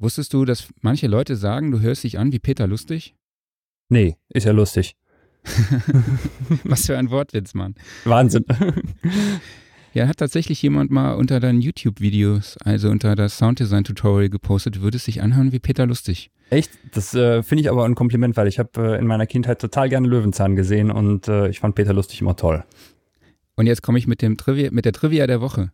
[0.00, 3.14] Wusstest du, dass manche Leute sagen, du hörst dich an wie Peter Lustig?
[3.90, 4.96] Nee, ist ja lustig.
[6.64, 7.74] Was für ein Wortwitz, Mann.
[8.04, 8.44] Wahnsinn.
[9.92, 15.04] Ja, hat tatsächlich jemand mal unter deinen YouTube-Videos, also unter das Sounddesign-Tutorial gepostet, würde es
[15.04, 16.30] sich anhören wie Peter Lustig.
[16.48, 16.70] Echt?
[16.92, 19.88] Das äh, finde ich aber ein Kompliment, weil ich habe äh, in meiner Kindheit total
[19.88, 22.62] gerne Löwenzahn gesehen und äh, ich fand Peter Lustig immer toll.
[23.56, 25.72] Und jetzt komme ich mit, dem Trivia, mit der Trivia der Woche.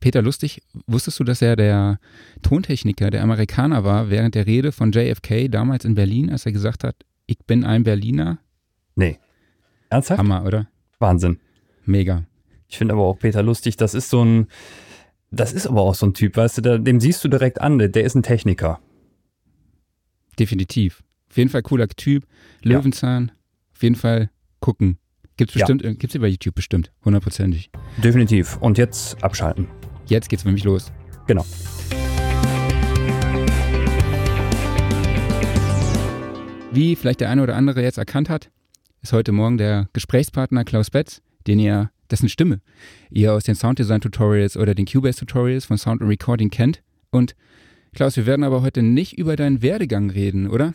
[0.00, 2.00] Peter Lustig, wusstest du, dass er der
[2.42, 6.84] Tontechniker, der Amerikaner war, während der Rede von JFK damals in Berlin, als er gesagt
[6.84, 6.96] hat,
[7.26, 8.38] ich bin ein Berliner?
[8.96, 9.18] Nee.
[9.90, 10.18] Ernsthaft?
[10.18, 10.68] Hammer, oder?
[10.98, 11.38] Wahnsinn.
[11.84, 12.24] Mega.
[12.68, 14.46] Ich finde aber auch Peter lustig, das ist so ein,
[15.30, 17.78] das ist aber auch so ein Typ, weißt du, der, dem siehst du direkt an,
[17.78, 18.80] der ist ein Techniker.
[20.38, 21.02] Definitiv.
[21.28, 22.26] Auf jeden Fall cooler Typ.
[22.62, 23.34] Löwenzahn, ja.
[23.74, 24.30] auf jeden Fall
[24.60, 24.98] gucken.
[25.36, 25.92] Gibt's bestimmt, ja.
[25.92, 27.70] gibt's über YouTube bestimmt, hundertprozentig.
[28.02, 28.56] Definitiv.
[28.58, 29.68] Und jetzt abschalten.
[30.10, 30.90] Jetzt geht's nämlich los.
[31.28, 31.46] Genau.
[36.72, 38.50] Wie vielleicht der eine oder andere jetzt erkannt hat,
[39.02, 42.60] ist heute Morgen der Gesprächspartner Klaus Betz, den ihr dessen Stimme
[43.08, 46.82] ihr aus den Sounddesign-Tutorials oder den Cubase-Tutorials von Sound and Recording kennt.
[47.10, 47.36] Und
[47.94, 50.74] Klaus, wir werden aber heute nicht über deinen Werdegang reden, oder?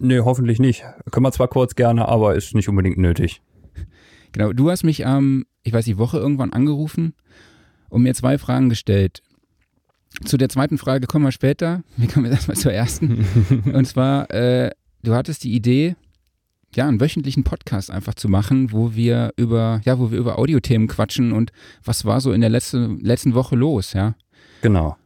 [0.00, 0.82] Nee, hoffentlich nicht.
[1.12, 3.42] Können wir zwar kurz gerne, aber ist nicht unbedingt nötig.
[4.32, 7.14] Genau, du hast mich am, ähm, ich weiß, die Woche irgendwann angerufen
[7.88, 9.22] und mir zwei Fragen gestellt.
[10.24, 11.82] Zu der zweiten Frage kommen wir später.
[11.96, 13.26] Wir kommen jetzt erstmal zur ersten.
[13.72, 14.70] und zwar, äh,
[15.02, 15.96] du hattest die Idee,
[16.74, 20.88] ja, einen wöchentlichen Podcast einfach zu machen, wo wir über, ja, wo wir über Audiothemen
[20.88, 21.52] quatschen und
[21.84, 24.14] was war so in der letzten, letzten Woche los, ja.
[24.62, 24.96] Genau.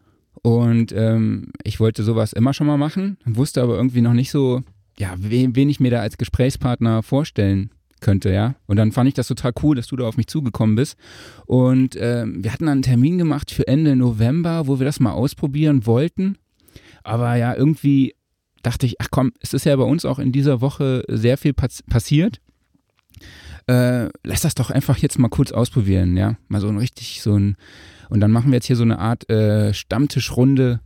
[0.43, 4.63] Und ähm, ich wollte sowas immer schon mal machen, wusste aber irgendwie noch nicht so,
[4.99, 7.71] ja, wen, wen ich mir da als Gesprächspartner vorstellen
[8.01, 8.55] könnte, ja.
[8.67, 10.97] Und dann fand ich das total cool, dass du da auf mich zugekommen bist.
[11.47, 15.13] Und ähm, wir hatten dann einen Termin gemacht für Ende November, wo wir das mal
[15.13, 16.37] ausprobieren wollten.
[17.03, 18.15] Aber ja, irgendwie
[18.63, 21.53] dachte ich, ach komm, es ist ja bei uns auch in dieser Woche sehr viel
[21.53, 22.41] pass passiert.
[23.67, 26.37] Äh, lass das doch einfach jetzt mal kurz ausprobieren, ja.
[26.49, 27.57] Mal so ein richtig, so ein,
[28.09, 30.81] und dann machen wir jetzt hier so eine Art äh, Stammtischrunde,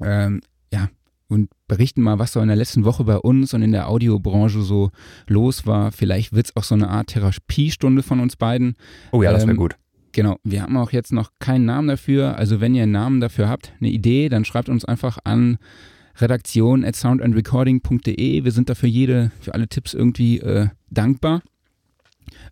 [0.00, 0.40] ähm,
[0.72, 0.88] ja,
[1.28, 4.60] und berichten mal, was so in der letzten Woche bei uns und in der Audiobranche
[4.60, 4.90] so
[5.28, 5.92] los war.
[5.92, 8.74] Vielleicht wird es auch so eine Art Therapiestunde von uns beiden.
[9.12, 9.76] Oh ja, das wäre ähm, gut.
[10.12, 12.36] Genau, wir haben auch jetzt noch keinen Namen dafür.
[12.36, 15.58] Also wenn ihr einen Namen dafür habt, eine Idee, dann schreibt uns einfach an
[16.16, 18.44] redaktion at soundandrecording.de.
[18.44, 21.40] Wir sind dafür jede, für alle Tipps irgendwie äh, dankbar.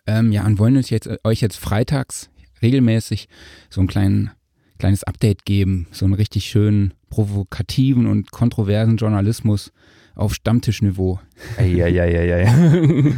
[0.06, 2.30] Ähm, ja, und wollen uns jetzt, äh, euch jetzt freitags
[2.62, 3.28] regelmäßig
[3.68, 4.30] so ein kleinen,
[4.78, 9.72] kleines Update geben, so einen richtig schönen, provokativen und kontroversen Journalismus
[10.14, 11.20] auf Stammtischniveau.
[11.56, 12.46] Eieieiei.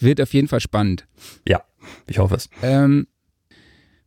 [0.00, 1.06] Wird auf jeden Fall spannend.
[1.46, 1.62] Ja,
[2.06, 2.48] ich hoffe es.
[2.62, 3.06] Ähm,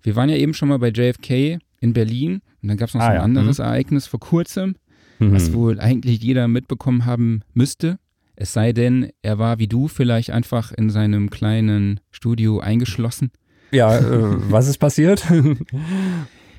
[0.01, 3.01] wir waren ja eben schon mal bei JFK in Berlin und dann gab es noch
[3.01, 3.23] ah, so ein ja.
[3.23, 3.65] anderes mhm.
[3.65, 4.75] Ereignis vor kurzem
[5.19, 5.33] mhm.
[5.33, 7.99] was wohl eigentlich jeder mitbekommen haben müsste.
[8.35, 13.31] Es sei denn, er war wie du vielleicht einfach in seinem kleinen Studio eingeschlossen.
[13.71, 15.25] Ja, äh, was ist passiert?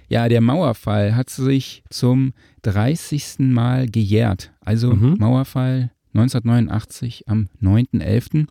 [0.09, 3.39] ja, der Mauerfall hat sich zum 30.
[3.39, 4.53] Mal gejährt.
[4.61, 5.17] Also mhm.
[5.19, 8.47] Mauerfall 1989 am 9.11.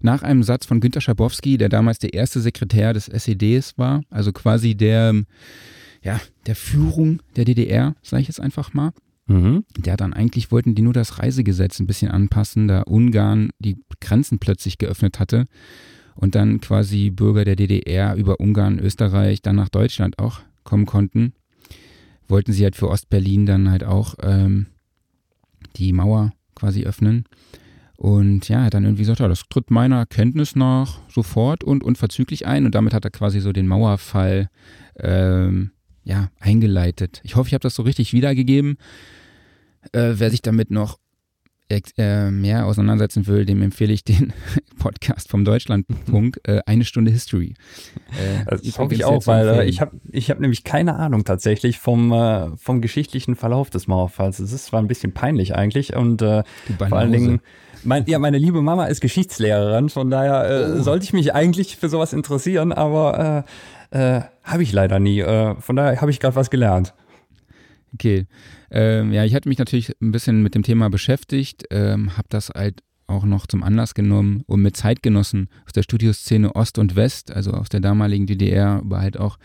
[0.00, 4.32] Nach einem Satz von Günter Schabowski, der damals der erste Sekretär des SEDs war, also
[4.32, 5.14] quasi der
[6.02, 8.92] ja, der Führung der DDR, sage ich jetzt einfach mal.
[9.26, 9.64] Mhm.
[9.78, 14.38] Der dann eigentlich wollten die nur das Reisegesetz ein bisschen anpassen, da Ungarn die Grenzen
[14.38, 15.46] plötzlich geöffnet hatte
[16.14, 21.34] und dann quasi Bürger der DDR über Ungarn, Österreich, dann nach Deutschland auch kommen konnten.
[22.28, 24.66] Wollten sie halt für Ostberlin dann halt auch ähm,
[25.76, 27.24] die Mauer quasi öffnen.
[27.96, 32.66] Und ja, dann irgendwie gesagt, ja, das tritt meiner Kenntnis nach sofort und unverzüglich ein.
[32.66, 34.48] Und damit hat er quasi so den Mauerfall
[34.98, 35.70] ähm,
[36.02, 37.20] ja, eingeleitet.
[37.24, 38.76] Ich hoffe, ich habe das so richtig wiedergegeben.
[39.92, 40.98] Äh, wer sich damit noch
[41.98, 44.32] äh, mehr auseinandersetzen will, dem empfehle ich den
[44.78, 47.54] Podcast vom Deutschlandfunk, äh, eine Stunde History.
[48.10, 51.78] Äh, das hoffe ich auch, weil äh, ich habe ich hab nämlich keine Ahnung tatsächlich
[51.78, 54.38] vom, äh, vom geschichtlichen Verlauf des Mauerfalls.
[54.38, 56.42] Es ist zwar ein bisschen peinlich eigentlich und äh,
[56.78, 57.40] vor allen Dingen
[57.82, 60.82] mein, ja, meine liebe Mama ist Geschichtslehrerin, von daher oh.
[60.82, 63.44] sollte ich mich eigentlich für sowas interessieren, aber
[63.92, 65.22] habe ich leider nie.
[65.22, 66.94] Von daher habe ich gerade was gelernt.
[67.94, 68.26] Okay.
[68.74, 72.50] Ähm, ja, ich hatte mich natürlich ein bisschen mit dem Thema beschäftigt, ähm, habe das
[72.50, 77.30] halt auch noch zum Anlass genommen, um mit Zeitgenossen aus der Studioszene Ost und West,
[77.30, 79.38] also aus der damaligen DDR, aber halt auch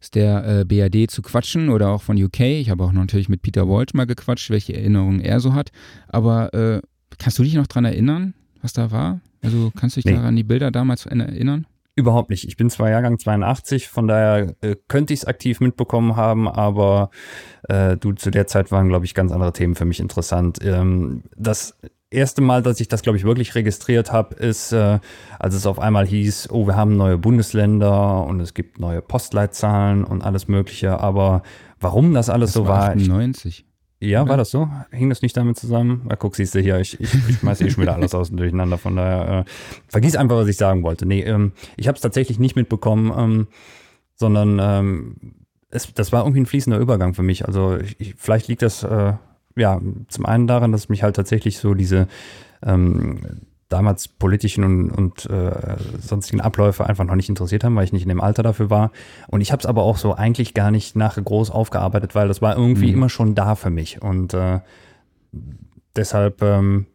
[0.00, 2.40] aus der äh, BRD zu quatschen oder auch von UK.
[2.40, 5.70] Ich habe auch natürlich mit Peter Walsh mal gequatscht, welche Erinnerungen er so hat.
[6.08, 6.80] Aber äh,
[7.18, 9.20] kannst du dich noch daran erinnern, was da war?
[9.42, 10.16] Also kannst du dich nee.
[10.16, 11.66] daran die Bilder damals erinnern?
[12.00, 12.44] Überhaupt nicht.
[12.44, 17.10] Ich bin zwar Jahrgang 82, von daher äh, könnte ich es aktiv mitbekommen haben, aber
[17.68, 20.60] äh, du, zu der Zeit waren, glaube ich, ganz andere Themen für mich interessant.
[20.62, 21.78] Ähm, das
[22.10, 24.98] erste Mal, dass ich das, glaube ich, wirklich registriert habe, ist, äh,
[25.38, 30.02] als es auf einmal hieß, oh, wir haben neue Bundesländer und es gibt neue Postleitzahlen
[30.04, 31.00] und alles Mögliche.
[31.00, 31.42] Aber
[31.80, 32.88] warum das alles das so war?
[32.88, 33.66] 98.
[34.00, 34.68] Ja, war das so?
[34.90, 36.06] Hing das nicht damit zusammen?
[36.08, 38.38] Na, guck, siehst du hier, ich, ich, ich schmeiße eh schon wieder alles aus und
[38.38, 39.44] durcheinander, von daher äh,
[39.88, 41.04] vergiss einfach, was ich sagen wollte.
[41.04, 43.48] Nee, ähm, ich habe es tatsächlich nicht mitbekommen, ähm,
[44.14, 45.16] sondern ähm,
[45.68, 47.46] es, das war irgendwie ein fließender Übergang für mich.
[47.46, 49.12] Also ich, vielleicht liegt das äh,
[49.54, 52.08] ja zum einen daran, dass mich halt tatsächlich so diese
[52.62, 57.92] ähm, damals politischen und, und äh, sonstigen Abläufe einfach noch nicht interessiert haben, weil ich
[57.92, 58.90] nicht in dem Alter dafür war.
[59.28, 62.42] Und ich habe es aber auch so eigentlich gar nicht nachher groß aufgearbeitet, weil das
[62.42, 62.94] war irgendwie mhm.
[62.94, 64.02] immer schon da für mich.
[64.02, 64.58] Und äh,
[65.94, 66.86] deshalb, ähm,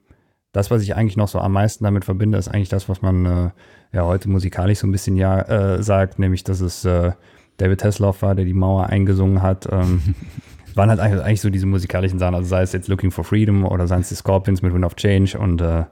[0.51, 3.25] das, was ich eigentlich noch so am meisten damit verbinde, ist eigentlich das, was man
[3.25, 3.49] äh,
[3.93, 7.13] ja heute musikalisch so ein bisschen ja äh, sagt, nämlich, dass es äh,
[7.55, 9.65] David Hasselhoff war, der die Mauer eingesungen hat.
[9.71, 10.01] Ähm,
[10.75, 13.65] waren halt eigentlich, eigentlich so diese musikalischen Sachen, also sei es jetzt Looking for Freedom
[13.65, 15.85] oder seien es die Scorpions mit Wind of Change und äh,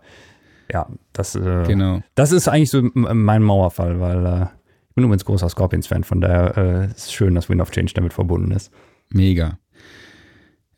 [0.71, 2.01] ja, das, äh, genau.
[2.15, 4.45] das ist eigentlich so mein Mauerfall, weil äh,
[4.89, 7.93] ich bin übrigens großer Scorpions-Fan, von daher äh, ist es schön, dass Wind of Change
[7.95, 8.71] damit verbunden ist.
[9.09, 9.57] Mega.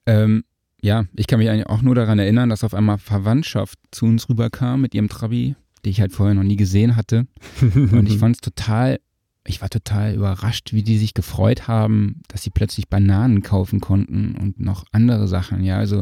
[0.06, 0.44] Ähm,
[0.82, 4.30] ja, ich kann mich eigentlich auch nur daran erinnern, dass auf einmal Verwandtschaft zu uns
[4.30, 7.28] rüberkam mit ihrem Trabi, die ich halt vorher noch nie gesehen hatte.
[7.62, 9.00] Und ich fand es total,
[9.48, 14.36] ich war total überrascht, wie die sich gefreut haben, dass sie plötzlich Bananen kaufen konnten
[14.36, 15.64] und noch andere Sachen.
[15.64, 15.98] Ja, also.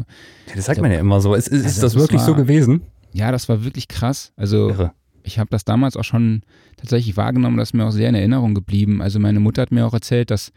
[0.48, 1.34] Ja, das sagt man ja immer so.
[1.34, 2.82] Ist, ist, also ist das wirklich war, so gewesen?
[3.14, 4.34] Ja, das war wirklich krass.
[4.36, 4.94] Also Irre.
[5.24, 6.42] ich habe das damals auch schon
[6.78, 9.02] tatsächlich wahrgenommen, das ist mir auch sehr in Erinnerung geblieben.
[9.02, 10.52] Also meine Mutter hat mir auch erzählt, dass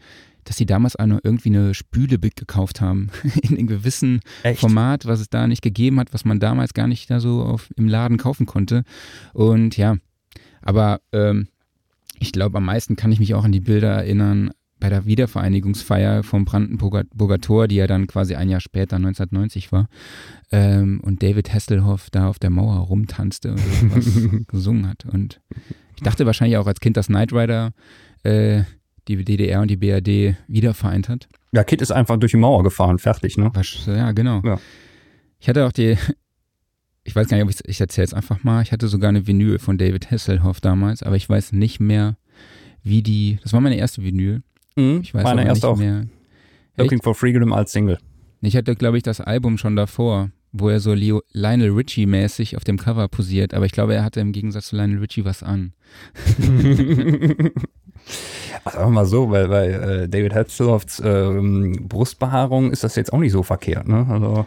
[0.47, 3.09] dass sie damals eine, irgendwie eine Spüle gekauft haben
[3.41, 4.61] in einem gewissen Echt?
[4.61, 7.69] Format, was es da nicht gegeben hat, was man damals gar nicht da so auf,
[7.75, 8.83] im Laden kaufen konnte.
[9.33, 9.97] Und ja,
[10.61, 11.49] aber ähm,
[12.19, 16.23] ich glaube, am meisten kann ich mich auch an die Bilder erinnern, bei der Wiedervereinigungsfeier
[16.23, 19.89] vom Brandenburger Tor, die ja dann quasi ein Jahr später, 1990 war,
[20.51, 25.05] ähm, und David Hasselhoff da auf der Mauer rumtanzte und irgendwas gesungen hat.
[25.05, 25.41] Und
[25.95, 27.73] ich dachte wahrscheinlich auch als Kind, dass Knight Rider
[28.23, 28.63] äh,
[29.07, 31.27] die DDR und die BRD wiedervereint hat.
[31.53, 33.51] Ja, Kid ist einfach durch die Mauer gefahren, fertig, ne?
[33.87, 34.41] Ja, genau.
[34.43, 34.59] Ja.
[35.39, 35.97] Ich hatte auch die,
[37.03, 39.25] ich weiß gar nicht, ob ich ich erzähle es einfach mal, ich hatte sogar eine
[39.27, 42.17] Vinyl von David Hasselhoff damals, aber ich weiß nicht mehr,
[42.83, 44.43] wie die, das war meine erste Vinyl.
[44.77, 45.77] Mhm, ich weiß meine erste auch.
[45.77, 46.05] Mehr.
[46.77, 47.03] Looking Echt?
[47.03, 47.97] for Freedom als Single.
[48.41, 52.63] Ich hatte, glaube ich, das Album schon davor, wo er so Leo, Lionel Richie-mäßig auf
[52.63, 55.73] dem Cover posiert, aber ich glaube, er hatte im Gegensatz zu Lionel Richie was an.
[58.63, 63.11] Ach, sagen wir mal so, weil bei äh, David Hasselhoffs ähm, Brustbehaarung ist das jetzt
[63.11, 64.05] auch nicht so verkehrt, ne?
[64.07, 64.45] Also.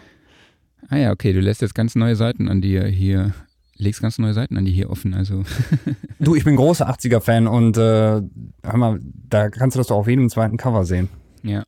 [0.89, 3.35] Ah ja, okay, du lässt jetzt ganz neue Seiten an dir hier
[3.81, 5.15] legst ganz neue Seiten an die hier offen.
[5.15, 5.43] Also.
[6.19, 10.09] du, ich bin großer 80er-Fan und äh, hör mal, da kannst du das doch auf
[10.09, 11.09] jedem zweiten Cover sehen.
[11.43, 11.65] Ja.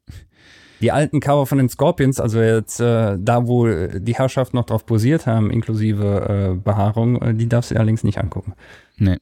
[0.80, 4.84] Die alten Cover von den Scorpions, also jetzt äh, da, wo die Herrschaft noch drauf
[4.84, 8.54] posiert haben, inklusive äh, Behaarung, äh, die darfst du allerdings nicht angucken.
[8.98, 9.18] Nee.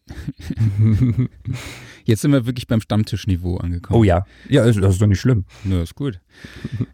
[2.05, 4.01] Jetzt sind wir wirklich beim Stammtischniveau angekommen.
[4.01, 4.25] Oh ja.
[4.49, 5.45] Ja, das ist doch nicht schlimm.
[5.65, 6.21] Nö, ist gut.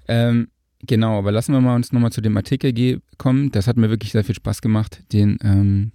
[0.09, 0.49] ähm,
[0.87, 3.51] Genau, aber lassen wir mal uns nochmal zu dem Artikel kommen.
[3.51, 5.93] Das hat mir wirklich sehr viel Spaß gemacht, den ähm,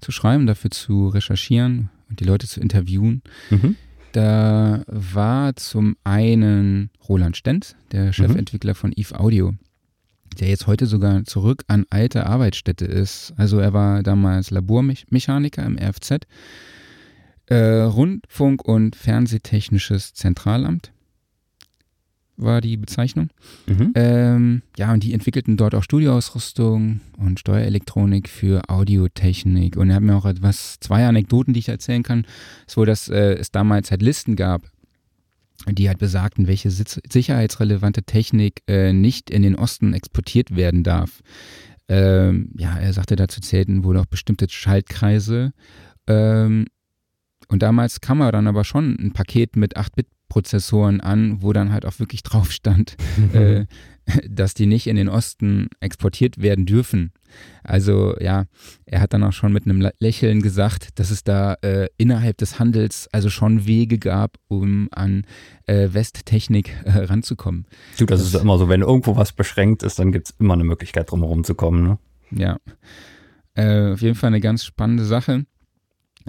[0.00, 3.22] zu schreiben, dafür zu recherchieren und die Leute zu interviewen.
[3.50, 3.76] Mhm.
[4.12, 8.12] Da war zum einen Roland Stent, der mhm.
[8.12, 8.76] Chefentwickler mhm.
[8.76, 9.54] von Eve Audio,
[10.38, 13.32] der jetzt heute sogar zurück an alte Arbeitsstätte ist.
[13.36, 16.26] Also er war damals Labormechaniker im RFZ,
[17.46, 20.93] äh, Rundfunk- und Fernsehtechnisches Zentralamt
[22.36, 23.28] war die Bezeichnung.
[23.66, 23.92] Mhm.
[23.94, 29.76] Ähm, ja, und die entwickelten dort auch Studioausrüstung und Steuerelektronik für Audiotechnik.
[29.76, 32.26] Und er hat mir auch etwas, zwei Anekdoten, die ich erzählen kann.
[32.66, 34.62] So, dass äh, es damals halt Listen gab,
[35.70, 41.20] die halt besagten, welche sicherheitsrelevante Technik äh, nicht in den Osten exportiert werden darf.
[41.88, 45.52] Ähm, ja, er sagte, dazu zählten wohl auch bestimmte Schaltkreise.
[46.06, 46.66] Ähm,
[47.48, 51.72] und damals kam er dann aber schon ein Paket mit 8-Bit Prozessoren an, wo dann
[51.72, 52.96] halt auch wirklich drauf stand,
[53.32, 53.66] äh,
[54.28, 57.12] dass die nicht in den Osten exportiert werden dürfen.
[57.62, 58.44] Also ja,
[58.86, 62.58] er hat dann auch schon mit einem Lächeln gesagt, dass es da äh, innerhalb des
[62.58, 65.26] Handels also schon Wege gab, um an
[65.66, 67.66] äh, Westtechnik äh, ranzukommen.
[67.98, 70.54] Du, das, das ist immer so, wenn irgendwo was beschränkt ist, dann gibt es immer
[70.54, 71.82] eine Möglichkeit, drumherum zu kommen.
[71.82, 71.98] Ne?
[72.30, 72.58] Ja,
[73.54, 75.46] äh, auf jeden Fall eine ganz spannende Sache.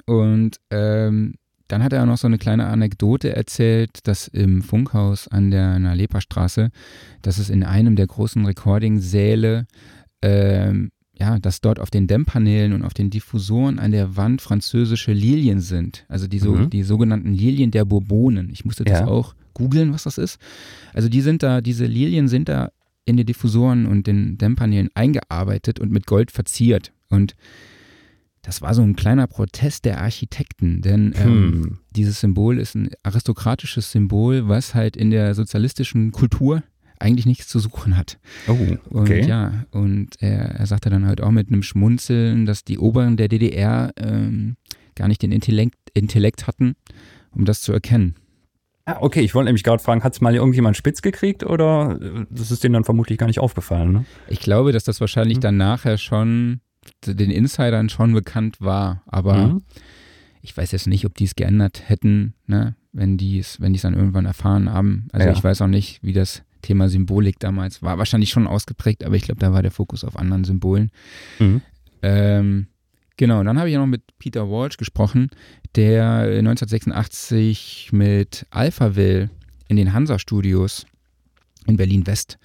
[0.06, 1.36] Und ähm,
[1.68, 6.22] dann hat er noch so eine kleine Anekdote erzählt, dass im Funkhaus an der Nalepa
[6.22, 6.70] Straße,
[7.22, 9.66] dass es in einem der großen Recording-Säle
[10.22, 15.14] ähm, ja, dass dort auf den Dämmpanelen und auf den Diffusoren an der Wand französische
[15.14, 16.06] Lilien sind.
[16.10, 16.70] Also die, so, mhm.
[16.70, 18.50] die sogenannten Lilien der Bourbonen.
[18.52, 19.08] Ich musste das ja.
[19.08, 20.40] auch googeln, was das ist.
[20.94, 22.72] Also die sind da, diese Lilien sind da
[23.06, 26.92] in die Diffusoren und den Dämmpanelen eingearbeitet und mit Gold verziert.
[27.10, 27.36] Und
[28.46, 31.80] das war so ein kleiner Protest der Architekten, denn ähm, hm.
[31.96, 36.62] dieses Symbol ist ein aristokratisches Symbol, was halt in der sozialistischen Kultur
[37.00, 38.20] eigentlich nichts zu suchen hat.
[38.48, 38.54] Oh,
[38.92, 39.22] okay.
[39.22, 43.18] Und ja, und er, er sagte dann halt auch mit einem Schmunzeln, dass die Oberen
[43.18, 44.58] der DDR ähm,
[44.94, 46.76] gar nicht den Intellekt, Intellekt hatten,
[47.32, 48.16] um das zu erkennen.
[48.86, 52.26] Ah, okay, ich wollte nämlich gerade fragen, hat es mal irgendjemand spitz gekriegt oder äh,
[52.30, 53.92] das ist denen dann vermutlich gar nicht aufgefallen?
[53.92, 54.06] Ne?
[54.28, 55.42] Ich glaube, dass das wahrscheinlich mhm.
[55.42, 56.62] dann nachher schon
[57.06, 59.64] den Insidern schon bekannt war, aber mhm.
[60.42, 63.78] ich weiß jetzt nicht, ob die es geändert hätten, ne, wenn die es, wenn die
[63.78, 65.08] es dann irgendwann erfahren haben.
[65.12, 65.34] Also ja.
[65.34, 67.98] ich weiß auch nicht, wie das Thema Symbolik damals war.
[67.98, 70.92] Wahrscheinlich schon ausgeprägt, aber ich glaube, da war der Fokus auf anderen Symbolen.
[71.40, 71.62] Mhm.
[72.02, 72.68] Ähm,
[73.18, 75.30] genau, dann habe ich noch mit Peter Walsh gesprochen,
[75.76, 79.30] der 1986 mit Alphaville
[79.68, 80.86] in den Hansa-Studios
[81.68, 82.38] in Berlin-West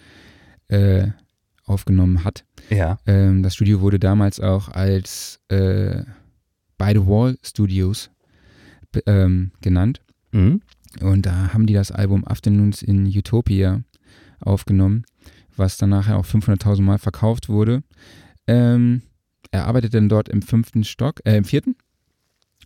[0.69, 1.09] äh,
[1.71, 2.45] aufgenommen hat.
[2.69, 2.99] Ja.
[3.07, 6.03] Ähm, das Studio wurde damals auch als äh,
[6.77, 8.11] By the Wall Studios
[9.07, 10.01] ähm, genannt.
[10.33, 10.63] Mhm.
[11.01, 13.83] Und da haben die das Album Afternoons in Utopia
[14.41, 15.05] aufgenommen,
[15.57, 17.83] was dann nachher auch 500.000 Mal verkauft wurde.
[18.47, 19.03] Ähm,
[19.51, 21.77] er arbeitete dann dort im fünften Stock, äh, im vierten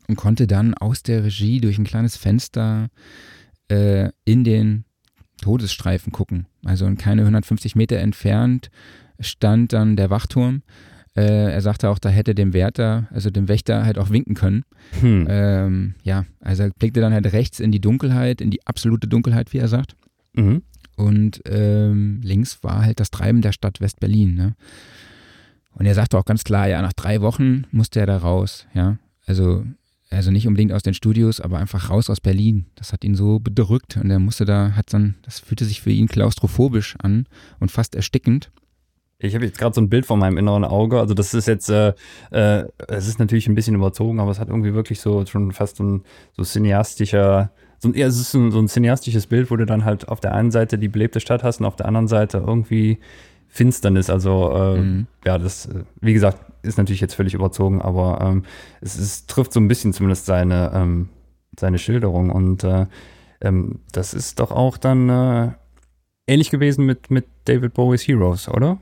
[0.08, 2.88] und konnte dann aus der Regie durch ein kleines Fenster
[3.68, 4.84] äh, in den
[5.44, 6.46] Todesstreifen gucken.
[6.64, 8.70] Also keine 150 Meter entfernt
[9.20, 10.62] stand dann der Wachturm.
[11.14, 14.64] Äh, er sagte auch, da hätte dem Wärter, also dem Wächter, halt auch winken können.
[15.00, 15.26] Hm.
[15.28, 19.52] Ähm, ja, also er blickte dann halt rechts in die Dunkelheit, in die absolute Dunkelheit,
[19.52, 19.96] wie er sagt.
[20.32, 20.62] Mhm.
[20.96, 24.34] Und ähm, links war halt das Treiben der Stadt West-Berlin.
[24.34, 24.54] Ne?
[25.74, 28.66] Und er sagte auch ganz klar, ja, nach drei Wochen musste er da raus.
[28.74, 28.96] Ja,
[29.26, 29.64] also
[30.14, 32.66] also nicht unbedingt aus den Studios, aber einfach raus aus Berlin.
[32.74, 35.90] Das hat ihn so bedrückt und er musste da, hat dann, das fühlte sich für
[35.90, 37.26] ihn klaustrophobisch an
[37.60, 38.50] und fast erstickend.
[39.18, 40.98] Ich habe jetzt gerade so ein Bild vor meinem inneren Auge.
[40.98, 41.94] Also das ist jetzt, äh,
[42.30, 45.76] äh, es ist natürlich ein bisschen überzogen, aber es hat irgendwie wirklich so schon fast
[45.76, 46.02] so ein
[46.36, 49.66] so cineastischer, so ein, ja, es ist so ein, so ein cineastisches Bild, wo du
[49.66, 52.38] dann halt auf der einen Seite die belebte Stadt hast und auf der anderen Seite
[52.38, 52.98] irgendwie
[53.48, 54.10] Finsternis.
[54.10, 55.06] Also äh, mhm.
[55.24, 58.44] ja, das, äh, wie gesagt, ist natürlich jetzt völlig überzogen, aber ähm,
[58.80, 61.08] es, es, trifft so ein bisschen zumindest seine, ähm,
[61.58, 62.30] seine Schilderung.
[62.30, 62.86] Und äh,
[63.40, 65.52] ähm, das ist doch auch dann äh,
[66.26, 68.78] ähnlich gewesen mit, mit David Bowies Heroes, oder?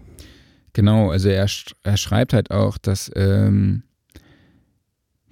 [0.72, 1.46] Genau, also er,
[1.82, 3.82] er schreibt halt auch, dass ähm,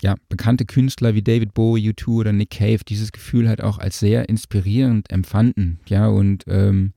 [0.02, 3.98] ja, bekannte Künstler wie David Bowie, U2 oder Nick Cave dieses Gefühl halt auch als
[3.98, 5.80] sehr inspirierend empfanden.
[5.88, 6.92] Ja, und ähm,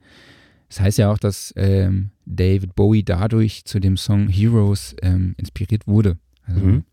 [0.74, 5.86] das heißt ja auch, dass ähm, David Bowie dadurch zu dem Song Heroes ähm, inspiriert
[5.86, 6.18] wurde.
[6.48, 6.84] Also mhm.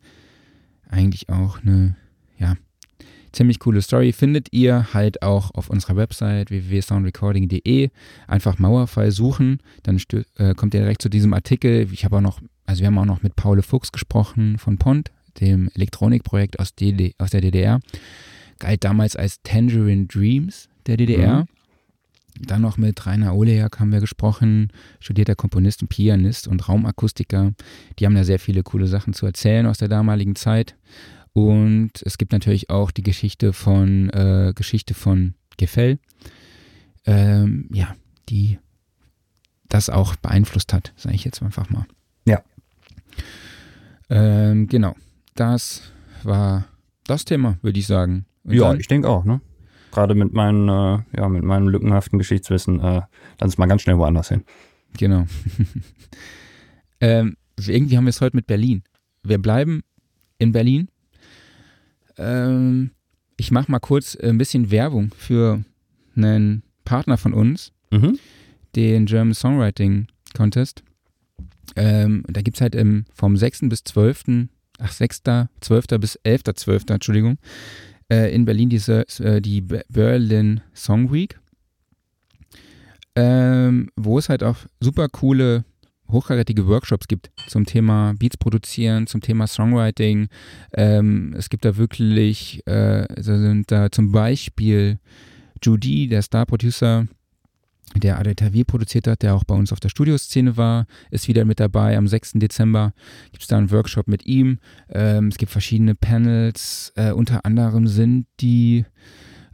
[0.90, 1.96] eigentlich auch eine,
[2.38, 2.56] ja,
[3.32, 4.12] ziemlich coole Story.
[4.12, 7.88] Findet ihr halt auch auf unserer Website www.soundrecording.de.
[8.26, 9.98] Einfach Mauerfall suchen, dann
[10.36, 11.88] äh, kommt ihr direkt zu diesem Artikel.
[11.90, 15.10] Ich habe auch noch, also wir haben auch noch mit Paul Fuchs gesprochen von Pont,
[15.40, 17.80] dem Elektronikprojekt aus, DD, aus der DDR.
[18.58, 21.44] Galt damals als Tangerine Dreams der DDR.
[21.44, 21.59] Mhm.
[22.38, 27.52] Dann noch mit Rainer Oleak haben wir gesprochen, studierter Komponist und Pianist und Raumakustiker.
[27.98, 30.76] Die haben da sehr viele coole Sachen zu erzählen aus der damaligen Zeit.
[31.32, 35.98] Und es gibt natürlich auch die Geschichte von äh, Geschichte von Gefell,
[37.06, 37.94] ähm, ja,
[38.28, 38.58] die
[39.68, 41.86] das auch beeinflusst hat, sage ich jetzt einfach mal.
[42.26, 42.42] Ja.
[44.08, 44.96] Ähm, genau,
[45.34, 45.82] das
[46.24, 46.66] war
[47.04, 48.26] das Thema, würde ich sagen.
[48.44, 49.40] Und ja, ich denke auch, ne?
[49.90, 53.02] Gerade mit, meinen, äh, ja, mit meinem lückenhaften Geschichtswissen, äh,
[53.40, 54.44] lass es mal ganz schnell woanders hin.
[54.98, 55.26] Genau.
[57.00, 58.82] ähm, irgendwie haben wir es heute mit Berlin.
[59.22, 59.82] Wir bleiben
[60.38, 60.88] in Berlin.
[62.16, 62.90] Ähm,
[63.36, 65.64] ich mache mal kurz ein bisschen Werbung für
[66.16, 68.18] einen Partner von uns, mhm.
[68.76, 70.82] den German Songwriting Contest.
[71.76, 73.68] Ähm, da gibt es halt im, vom 6.
[73.68, 75.22] bis 12., ach 6.,
[75.60, 75.86] 12.
[76.00, 77.38] bis 11.12., Entschuldigung,
[78.10, 81.38] äh, in Berlin diese, äh, die Berlin Song Week,
[83.14, 85.64] ähm, wo es halt auch super coole,
[86.10, 90.28] hochkarätige Workshops gibt zum Thema Beats produzieren, zum Thema Songwriting.
[90.72, 94.98] Ähm, es gibt da wirklich, äh, sind da zum Beispiel
[95.62, 97.06] Judy, der Star-Producer,
[97.96, 101.60] der Adetavier produziert hat, der auch bei uns auf der Studioszene war, ist wieder mit
[101.60, 101.96] dabei.
[101.96, 102.32] Am 6.
[102.34, 102.92] Dezember
[103.32, 104.58] gibt es da einen Workshop mit ihm.
[104.88, 106.92] Ähm, es gibt verschiedene Panels.
[106.96, 108.84] Äh, unter anderem sind die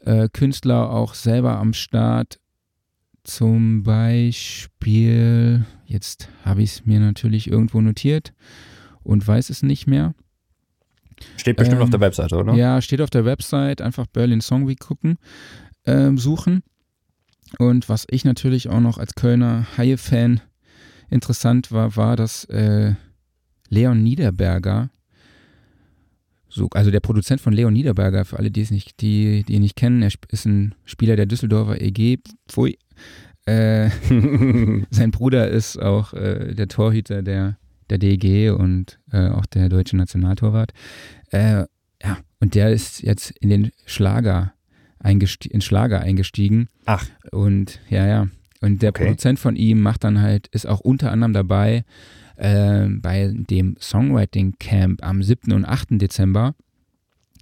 [0.05, 2.39] äh, Künstler auch selber am Start.
[3.25, 8.33] zum Beispiel, jetzt habe ich es mir natürlich irgendwo notiert
[9.03, 10.15] und weiß es nicht mehr.
[11.37, 12.55] Steht bestimmt ähm, auf der Webseite, oder?
[12.55, 13.81] Ja, steht auf der Website.
[13.81, 15.19] Einfach Berlin Song Week gucken,
[15.87, 16.63] ähm, suchen.
[17.59, 20.41] Und was ich natürlich auch noch als Kölner Haie-Fan
[21.11, 22.95] interessant war, war, dass äh,
[23.69, 24.91] Leon Niederberger,
[26.49, 29.63] so, also der Produzent von Leon Niederberger, für alle, die es nicht, die, die ihn
[29.63, 32.19] nicht kennen, er ist ein Spieler der Düsseldorfer EG.
[32.49, 32.79] Pfui.
[33.47, 33.91] Äh,
[34.91, 37.59] sein Bruder ist auch äh, der Torhüter der
[37.91, 40.73] der DEG und äh, auch der deutsche Nationaltorwart.
[41.31, 41.65] Äh,
[42.03, 44.53] ja, und der ist jetzt in den Schlager,
[45.03, 46.69] in Schlager eingestiegen.
[46.85, 47.07] Ach.
[47.31, 48.29] Und ja, ja.
[48.61, 49.05] Und der okay.
[49.05, 51.85] Produzent von ihm macht dann halt, ist auch unter anderem dabei
[52.37, 55.53] äh, bei dem Songwriting Camp am 7.
[55.53, 55.89] und 8.
[55.93, 56.55] Dezember.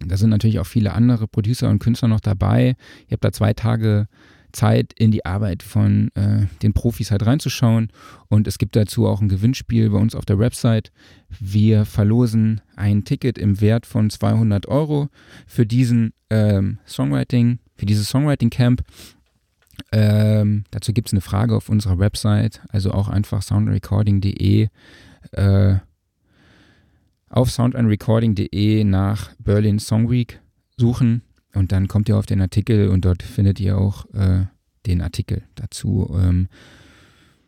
[0.04, 2.76] Da sind natürlich auch viele andere Producer und Künstler noch dabei.
[3.06, 4.08] Ich habe da zwei Tage
[4.54, 7.90] Zeit in die Arbeit von äh, den Profis halt reinzuschauen.
[8.28, 10.92] Und es gibt dazu auch ein Gewinnspiel bei uns auf der Website.
[11.38, 15.08] Wir verlosen ein Ticket im Wert von 200 Euro
[15.46, 18.82] für diesen ähm, Songwriting, für dieses Songwriting Camp.
[19.92, 24.68] Ähm, dazu gibt es eine Frage auf unserer Website, also auch einfach soundrecording.de
[25.32, 25.74] äh,
[27.28, 30.40] auf soundandrecording.de nach Berlin Song Week
[30.76, 31.23] suchen
[31.54, 34.46] und dann kommt ihr auf den Artikel und dort findet ihr auch äh,
[34.86, 36.10] den Artikel dazu.
[36.14, 36.48] Ähm,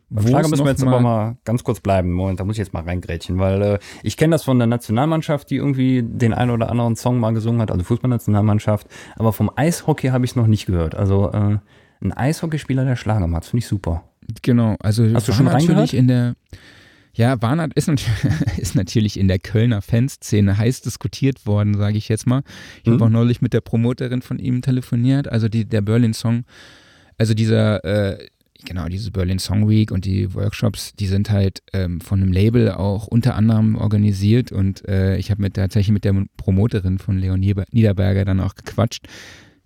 [0.09, 2.11] Beim Schlager müssen wir jetzt mal aber mal ganz kurz bleiben.
[2.11, 5.49] Moment, da muss ich jetzt mal reingrätschen, weil äh, ich kenne das von der Nationalmannschaft,
[5.49, 8.87] die irgendwie den einen oder anderen Song mal gesungen hat, also Fußballnationalmannschaft.
[9.15, 10.95] Aber vom Eishockey habe ich es noch nicht gehört.
[10.95, 11.57] Also äh,
[12.01, 14.03] ein Eishockeyspieler, der Schlager macht, finde ich super.
[14.41, 15.93] Genau, also hast du schon reingehört?
[15.93, 16.35] in der
[17.17, 17.89] ja, Warnert ist,
[18.57, 22.43] ist, natürlich in der Kölner Fanszene heiß diskutiert worden, sage ich jetzt mal.
[22.83, 22.93] Ich mhm.
[22.93, 25.27] habe auch neulich mit der Promoterin von ihm telefoniert.
[25.27, 26.45] Also die, der Berlin Song,
[27.17, 28.27] also dieser, äh,
[28.63, 32.71] genau, diese Berlin Song Week und die Workshops, die sind halt ähm, von einem Label
[32.71, 37.39] auch unter anderem organisiert und äh, ich habe mit tatsächlich mit der Promoterin von Leon
[37.39, 39.07] Niederberger dann auch gequatscht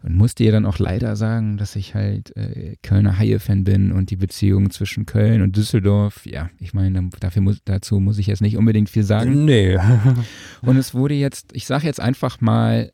[0.03, 4.09] und musste ihr dann auch leider sagen, dass ich halt äh, Kölner Haie-Fan bin und
[4.09, 8.41] die Beziehung zwischen Köln und Düsseldorf, ja, ich meine, dafür muss, dazu muss ich jetzt
[8.41, 9.45] nicht unbedingt viel sagen.
[9.45, 9.77] Nee.
[10.61, 12.91] und es wurde jetzt, ich sage jetzt einfach mal,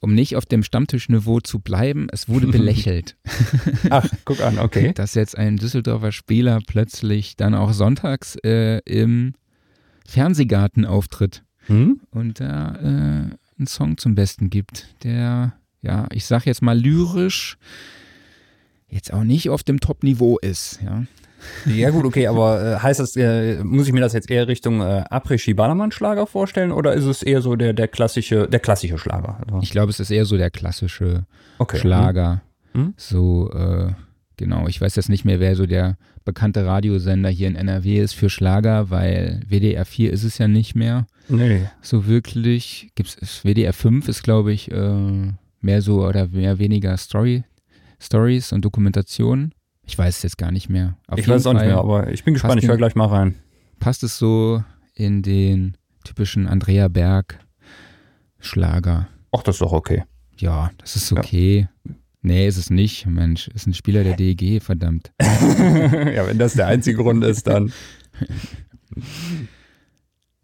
[0.00, 3.16] um nicht auf dem Stammtischniveau zu bleiben, es wurde belächelt.
[3.88, 4.92] Ach, guck an, okay.
[4.92, 9.34] Dass jetzt ein Düsseldorfer Spieler plötzlich dann auch sonntags äh, im
[10.06, 12.00] Fernsehgarten auftritt hm?
[12.10, 17.58] und da äh, einen Song zum Besten gibt, der ja, ich sag jetzt mal lyrisch,
[18.88, 21.04] jetzt auch nicht auf dem Top-Niveau ist, ja.
[21.66, 24.80] Ja gut, okay, aber äh, heißt das, äh, muss ich mir das jetzt eher Richtung
[24.80, 29.38] äh, Après-Ski-Ballermann-Schlager vorstellen oder ist es eher so der, der klassische, der klassische Schlager?
[29.44, 31.26] Also ich glaube, es ist eher so der klassische
[31.58, 31.78] okay.
[31.78, 32.42] Schlager.
[32.74, 32.82] Hm?
[32.84, 32.94] hm?
[32.96, 33.92] So, äh,
[34.36, 38.12] genau, ich weiß jetzt nicht mehr, wer so der bekannte Radiosender hier in NRW ist
[38.12, 41.06] für Schlager, weil WDR 4 ist es ja nicht mehr.
[41.28, 41.62] Nee.
[41.80, 42.90] So wirklich.
[42.94, 47.44] Gibt's, WDR 5 ist, glaube ich, äh, mehr so oder mehr weniger Story,
[48.00, 49.54] Stories und Dokumentationen.
[49.84, 50.96] Ich weiß es jetzt gar nicht mehr.
[51.08, 53.06] Auf ich weiß es auch nicht mehr, aber ich bin gespannt, ich höre gleich mal
[53.06, 53.34] rein.
[53.80, 54.62] Passt es so
[54.94, 57.38] in den typischen Andrea Berg
[58.38, 59.08] Schlager?
[59.32, 60.04] Ach, das ist doch okay.
[60.36, 61.68] Ja, das ist okay.
[61.84, 61.94] Ja.
[62.22, 63.06] Nee, ist es nicht.
[63.06, 65.12] Mensch, ist ein Spieler der DEG, verdammt.
[65.20, 67.72] ja, wenn das der einzige Grund ist, dann.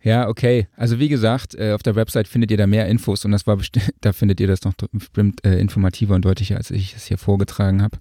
[0.08, 0.68] Ja, okay.
[0.74, 3.58] Also wie gesagt, äh, auf der Website findet ihr da mehr Infos und das war
[4.00, 7.82] da findet ihr das noch bestimmt äh, informativer und deutlicher, als ich es hier vorgetragen
[7.82, 7.98] habe.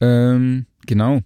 [0.00, 1.20] Ähm, genau.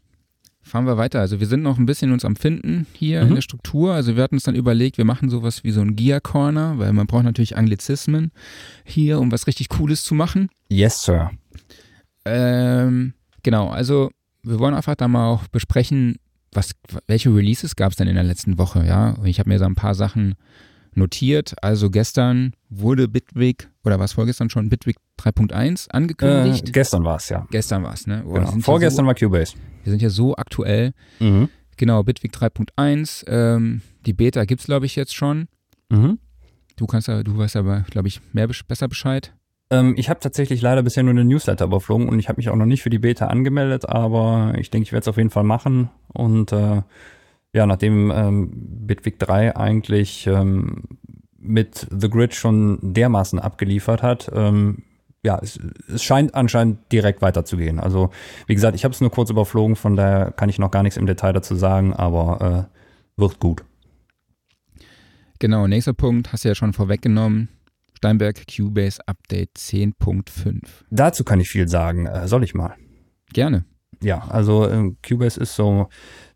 [0.63, 1.21] Fahren wir weiter.
[1.21, 3.29] Also wir sind noch ein bisschen uns am Finden hier mhm.
[3.29, 3.95] in der Struktur.
[3.95, 6.93] Also wir hatten uns dann überlegt, wir machen sowas wie so ein Gear Corner, weil
[6.93, 8.33] man braucht natürlich Anglizismen
[8.85, 10.49] hier, um was richtig Cooles zu machen.
[10.69, 11.31] Yes, Sir.
[12.25, 13.15] Ähm,
[13.45, 14.11] genau, also
[14.43, 16.17] wir wollen einfach da mal auch besprechen,
[16.53, 16.73] was,
[17.07, 18.85] welche Releases gab es denn in der letzten Woche?
[18.87, 20.35] Ja, ich habe mir so ein paar Sachen
[20.95, 21.55] notiert.
[21.63, 26.69] Also gestern wurde Bitwig oder was vorgestern schon Bitwig 3.1 angekündigt?
[26.69, 27.47] Äh, gestern war es ja.
[27.51, 28.25] Gestern war es, ne?
[28.27, 28.51] Oh, genau.
[28.61, 29.55] Vorgestern ja so, war Cubase.
[29.85, 30.93] Wir sind ja so aktuell.
[31.21, 31.49] Mhm.
[31.77, 33.25] Genau, Bitwig 3.1.
[33.29, 35.49] Ähm, die Beta gibt es, glaube ich, jetzt schon.
[35.89, 36.19] Mhm.
[36.77, 39.35] Du kannst du weißt aber, glaube ich, mehr besser Bescheid.
[39.71, 42.57] Ähm, ich habe tatsächlich leider bisher nur eine Newsletter überflogen und ich habe mich auch
[42.57, 45.45] noch nicht für die Beta angemeldet, aber ich denke, ich werde es auf jeden Fall
[45.45, 45.91] machen.
[46.13, 46.83] Und äh,
[47.53, 50.85] ja, nachdem ähm, Bitwig 3 eigentlich ähm,
[51.39, 54.83] mit The Grid schon dermaßen abgeliefert hat, ähm,
[55.23, 55.59] ja, es,
[55.93, 57.79] es, scheint anscheinend direkt weiterzugehen.
[57.79, 58.11] Also,
[58.47, 60.97] wie gesagt, ich habe es nur kurz überflogen, von daher kann ich noch gar nichts
[60.97, 63.65] im Detail dazu sagen, aber äh, wird gut.
[65.39, 67.49] Genau, nächster Punkt, hast du ja schon vorweggenommen.
[67.97, 70.63] Steinberg Cubase Update 10.5.
[70.91, 72.07] Dazu kann ich viel sagen.
[72.07, 72.75] Äh, soll ich mal?
[73.33, 73.65] Gerne.
[74.03, 75.89] Ja, also äh, Cubase ist so,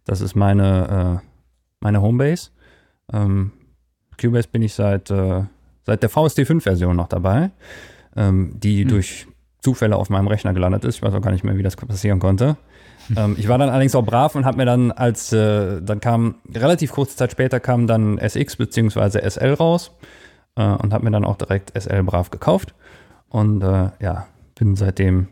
[0.05, 1.27] das ist meine, äh,
[1.81, 2.51] meine Homebase.
[3.13, 3.53] Ähm,
[4.21, 5.43] Cubase bin ich seit, äh,
[5.85, 7.51] seit der VST5-Version noch dabei,
[8.17, 8.89] ähm, die hm.
[8.89, 9.27] durch
[9.61, 10.97] Zufälle auf meinem Rechner gelandet ist.
[10.97, 12.57] Ich weiß auch gar nicht mehr, wie das passieren konnte.
[13.09, 13.17] Hm.
[13.17, 16.37] Ähm, ich war dann allerdings auch brav und habe mir dann als, äh, dann kam,
[16.55, 19.29] relativ kurze Zeit später kam dann SX bzw.
[19.29, 19.91] SL raus
[20.57, 22.75] äh, und habe mir dann auch direkt SL brav gekauft.
[23.29, 25.29] Und äh, ja, bin seitdem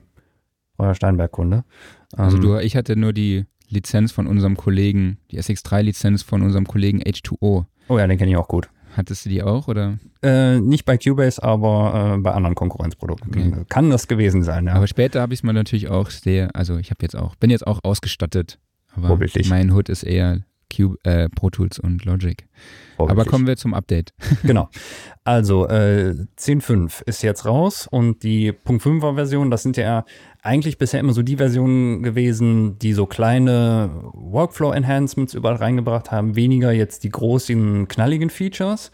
[0.78, 1.64] euer Steinberg-Kunde.
[2.12, 6.66] Also du, ähm, ich hatte nur die Lizenz von unserem Kollegen, die SX3-Lizenz von unserem
[6.66, 7.64] Kollegen H2O.
[7.88, 8.68] Oh ja, den kenne ich auch gut.
[8.96, 9.98] Hattest du die auch oder?
[10.22, 13.30] Äh, nicht bei Cubase, aber äh, bei anderen Konkurrenzprodukten.
[13.30, 13.64] Okay.
[13.68, 14.74] Kann das gewesen sein, ja.
[14.74, 17.50] Aber später habe ich es mir natürlich auch sehr, also ich habe jetzt auch, bin
[17.50, 18.58] jetzt auch ausgestattet.
[18.94, 20.42] Aber mein Hut ist eher
[20.74, 22.46] Cube, äh, Pro Tools und Logic.
[22.98, 24.12] Aber kommen wir zum Update.
[24.42, 24.68] genau.
[25.24, 30.04] Also äh, 10.5 ist jetzt raus und die Punkt 5er Version, das sind ja
[30.42, 36.72] eigentlich bisher immer so die Versionen gewesen, die so kleine Workflow-Enhancements überall reingebracht haben, weniger
[36.72, 38.90] jetzt die großen, knalligen Features.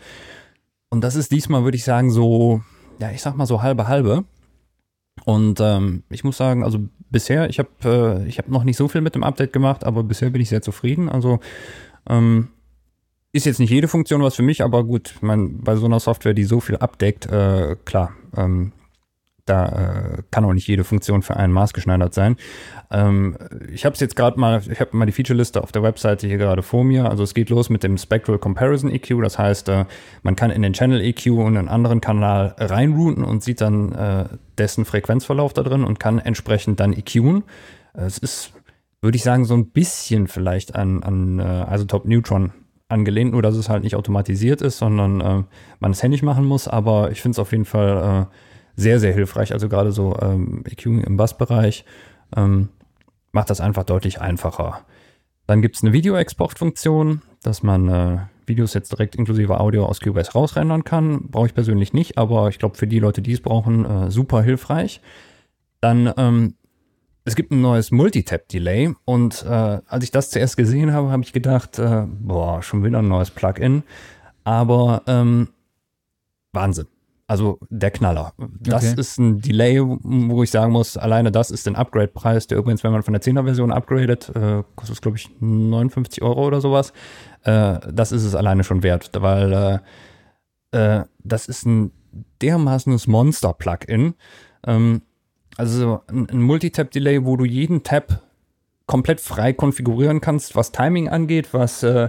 [0.91, 2.61] Und das ist diesmal, würde ich sagen, so,
[3.01, 4.25] ja, ich sag mal so halbe halbe.
[5.25, 6.81] Und ähm, ich muss sagen, also
[7.11, 10.31] bisher, ich habe äh, hab noch nicht so viel mit dem Update gemacht, aber bisher
[10.31, 11.09] bin ich sehr zufrieden.
[11.09, 11.41] Also
[12.09, 12.49] ähm,
[13.33, 16.01] ist jetzt nicht jede Funktion was für mich, aber gut, ich mein, bei so einer
[16.01, 18.73] Software, die so viel abdeckt, äh, klar, ähm,
[19.49, 19.67] da
[20.19, 22.37] äh, kann auch nicht jede Funktion für einen maßgeschneidert sein.
[22.91, 23.37] Ähm,
[23.73, 26.39] ich habe es jetzt gerade mal, ich habe mal die Featureliste auf der Webseite hier
[26.39, 27.11] gerade vor mir.
[27.11, 29.23] Also es geht los mit dem Spectral Comparison EQ.
[29.23, 29.85] Das heißt, äh,
[30.23, 34.25] man kann in den Channel EQ und einen anderen Kanal reinrouten und sieht dann äh,
[34.57, 37.45] dessen Frequenzverlauf da drin und kann entsprechend dann EQen.
[37.95, 38.53] Es ist,
[39.01, 42.53] würde ich sagen, so ein bisschen vielleicht an, an äh, Isotope Neutron
[42.89, 45.43] angelehnt, nur dass es halt nicht automatisiert ist, sondern äh,
[45.79, 46.69] man es händisch machen muss.
[46.69, 48.35] Aber ich finde es auf jeden Fall äh,
[48.79, 49.53] sehr, sehr hilfreich.
[49.53, 51.85] Also gerade so ähm, EQing im Bassbereich
[52.37, 52.69] ähm,
[53.33, 54.85] macht das einfach deutlich einfacher.
[55.49, 60.33] Dann gibt es eine Video-Export-Funktion, dass man äh, Videos jetzt direkt inklusive Audio aus Cubase
[60.33, 61.29] rausrendern kann.
[61.29, 64.43] Brauche ich persönlich nicht, aber ich glaube für die Leute, die es brauchen, äh, super
[64.43, 65.01] hilfreich.
[65.81, 66.55] Dann ähm,
[67.25, 71.33] es gibt ein neues Multitap-Delay und äh, als ich das zuerst gesehen habe, habe ich
[71.33, 73.83] gedacht, äh, boah, schon wieder ein neues Plugin.
[74.45, 75.49] Aber ähm,
[76.53, 76.87] Wahnsinn.
[77.29, 78.33] Also der Knaller.
[78.39, 79.01] Das okay.
[79.01, 82.91] ist ein Delay, wo ich sagen muss, alleine das ist ein Upgrade-Preis, der übrigens, wenn
[82.91, 86.95] man von der 10er-Version upgradet, äh, kostet es, glaube ich, 59 Euro oder sowas.
[87.45, 89.83] Äh, das ist es alleine schon wert, weil
[90.73, 91.93] äh, äh das ist ein
[92.41, 94.15] dermaßenes Monster-Plugin.
[94.67, 95.03] Ähm,
[95.59, 98.23] also ein, ein Multitap-Delay, wo du jeden Tab
[98.87, 102.09] komplett frei konfigurieren kannst, was Timing angeht, was, äh,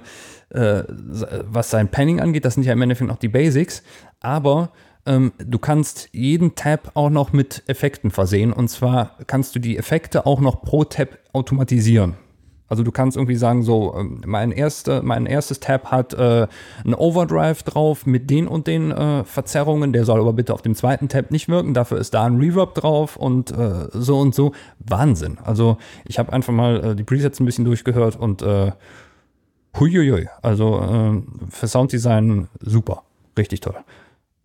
[0.51, 2.45] äh, was sein Panning angeht.
[2.45, 3.84] Das sind ja im Endeffekt noch die Basics.
[4.21, 4.71] Aber
[5.10, 8.54] ähm, du kannst jeden Tab auch noch mit Effekten versehen.
[8.54, 12.13] Und zwar kannst du die Effekte auch noch pro Tab automatisieren.
[12.67, 16.48] Also du kannst irgendwie sagen, so, ähm, mein, erste, mein erstes Tab hat äh,
[16.86, 20.76] einen Overdrive drauf mit den und den äh, Verzerrungen, der soll aber bitte auf dem
[20.76, 24.52] zweiten Tab nicht wirken, dafür ist da ein Reverb drauf und äh, so und so.
[24.78, 25.39] Wahnsinn.
[25.43, 28.72] Also ich habe einfach mal äh, die Presets ein bisschen durchgehört und äh,
[29.80, 33.02] huiuiui, also äh, für Sounddesign super,
[33.36, 33.78] richtig toll.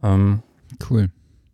[0.03, 0.42] Ähm,
[0.90, 1.10] cool.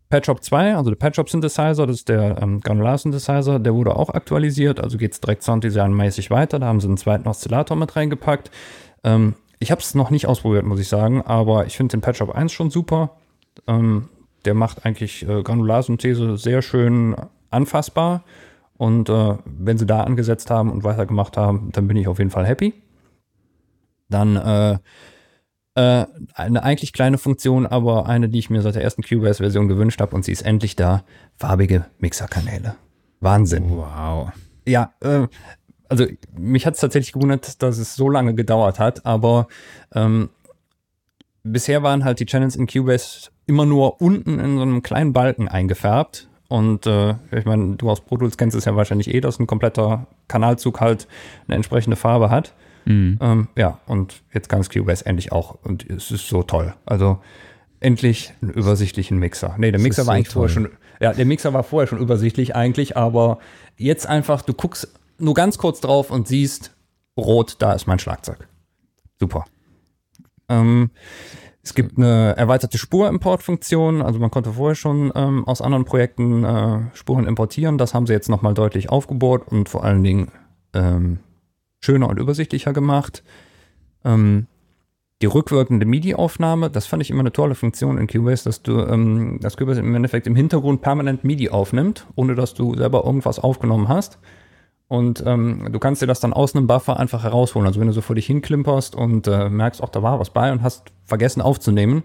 [0.08, 4.10] Patchop 2, also der Patchop Synthesizer, das ist der ähm, Granular Synthesizer, der wurde auch
[4.10, 6.58] aktualisiert, also geht es direkt Sounddesign-mäßig weiter.
[6.58, 8.50] Da haben sie einen zweiten Oszillator mit reingepackt.
[9.04, 12.34] Ähm, ich habe es noch nicht ausprobiert, muss ich sagen, aber ich finde den Patchop
[12.34, 13.16] 1 schon super.
[13.68, 14.08] Ähm,
[14.44, 17.14] der macht eigentlich äh, Granularsynthese sehr schön
[17.50, 18.24] anfassbar.
[18.76, 22.30] Und äh, wenn sie da angesetzt haben und weitergemacht haben, dann bin ich auf jeden
[22.30, 22.72] Fall happy.
[24.08, 24.78] Dann äh,
[25.74, 26.04] äh,
[26.34, 30.14] eine eigentlich kleine Funktion, aber eine, die ich mir seit der ersten Cubase-Version gewünscht habe
[30.14, 31.04] und sie ist endlich da.
[31.36, 32.74] Farbige Mixerkanäle.
[33.20, 33.70] Wahnsinn.
[33.70, 34.30] Wow.
[34.66, 35.26] Ja, äh,
[35.88, 36.06] also
[36.36, 39.48] mich hat es tatsächlich gewundert, dass es so lange gedauert hat, aber
[39.94, 40.30] ähm,
[41.42, 45.48] bisher waren halt die Channels in Cubase immer nur unten in so einem kleinen Balken
[45.48, 46.28] eingefärbt.
[46.48, 49.46] Und äh, ich meine, du aus Pro Tools kennst es ja wahrscheinlich eh, dass ein
[49.46, 51.06] kompletter Kanalzug halt
[51.46, 52.54] eine entsprechende Farbe hat.
[52.84, 53.18] Mhm.
[53.20, 55.56] Ähm, ja, und jetzt kann es Cubase endlich auch.
[55.62, 56.74] Und es ist so toll.
[56.86, 57.18] Also
[57.80, 59.54] endlich einen übersichtlichen Mixer.
[59.58, 60.48] Nee, der Mixer war so eigentlich toll.
[60.48, 60.68] vorher schon,
[61.00, 63.38] ja, der Mixer war vorher schon übersichtlich eigentlich, aber
[63.76, 66.74] jetzt einfach, du guckst nur ganz kurz drauf und siehst,
[67.16, 68.48] rot, da ist mein Schlagzeug.
[69.18, 69.44] Super.
[70.48, 70.90] Ähm,
[71.62, 76.80] es gibt eine erweiterte Spurimportfunktion, also man konnte vorher schon ähm, aus anderen Projekten äh,
[76.94, 77.78] Spuren importieren.
[77.78, 80.32] Das haben sie jetzt nochmal deutlich aufgebohrt und vor allen Dingen
[80.72, 81.20] ähm,
[81.80, 83.22] schöner und übersichtlicher gemacht.
[84.04, 84.46] Ähm,
[85.22, 89.38] die rückwirkende MIDI-Aufnahme, das fand ich immer eine tolle Funktion in Cubase, dass du ähm,
[89.42, 93.88] das Cubase im Endeffekt im Hintergrund permanent MIDI aufnimmt, ohne dass du selber irgendwas aufgenommen
[93.88, 94.18] hast.
[94.88, 97.66] Und ähm, du kannst dir das dann aus einem Buffer einfach herausholen.
[97.66, 100.50] Also wenn du so vor dich hinklimperst und äh, merkst, auch da war was bei
[100.50, 102.02] und hast vergessen aufzunehmen,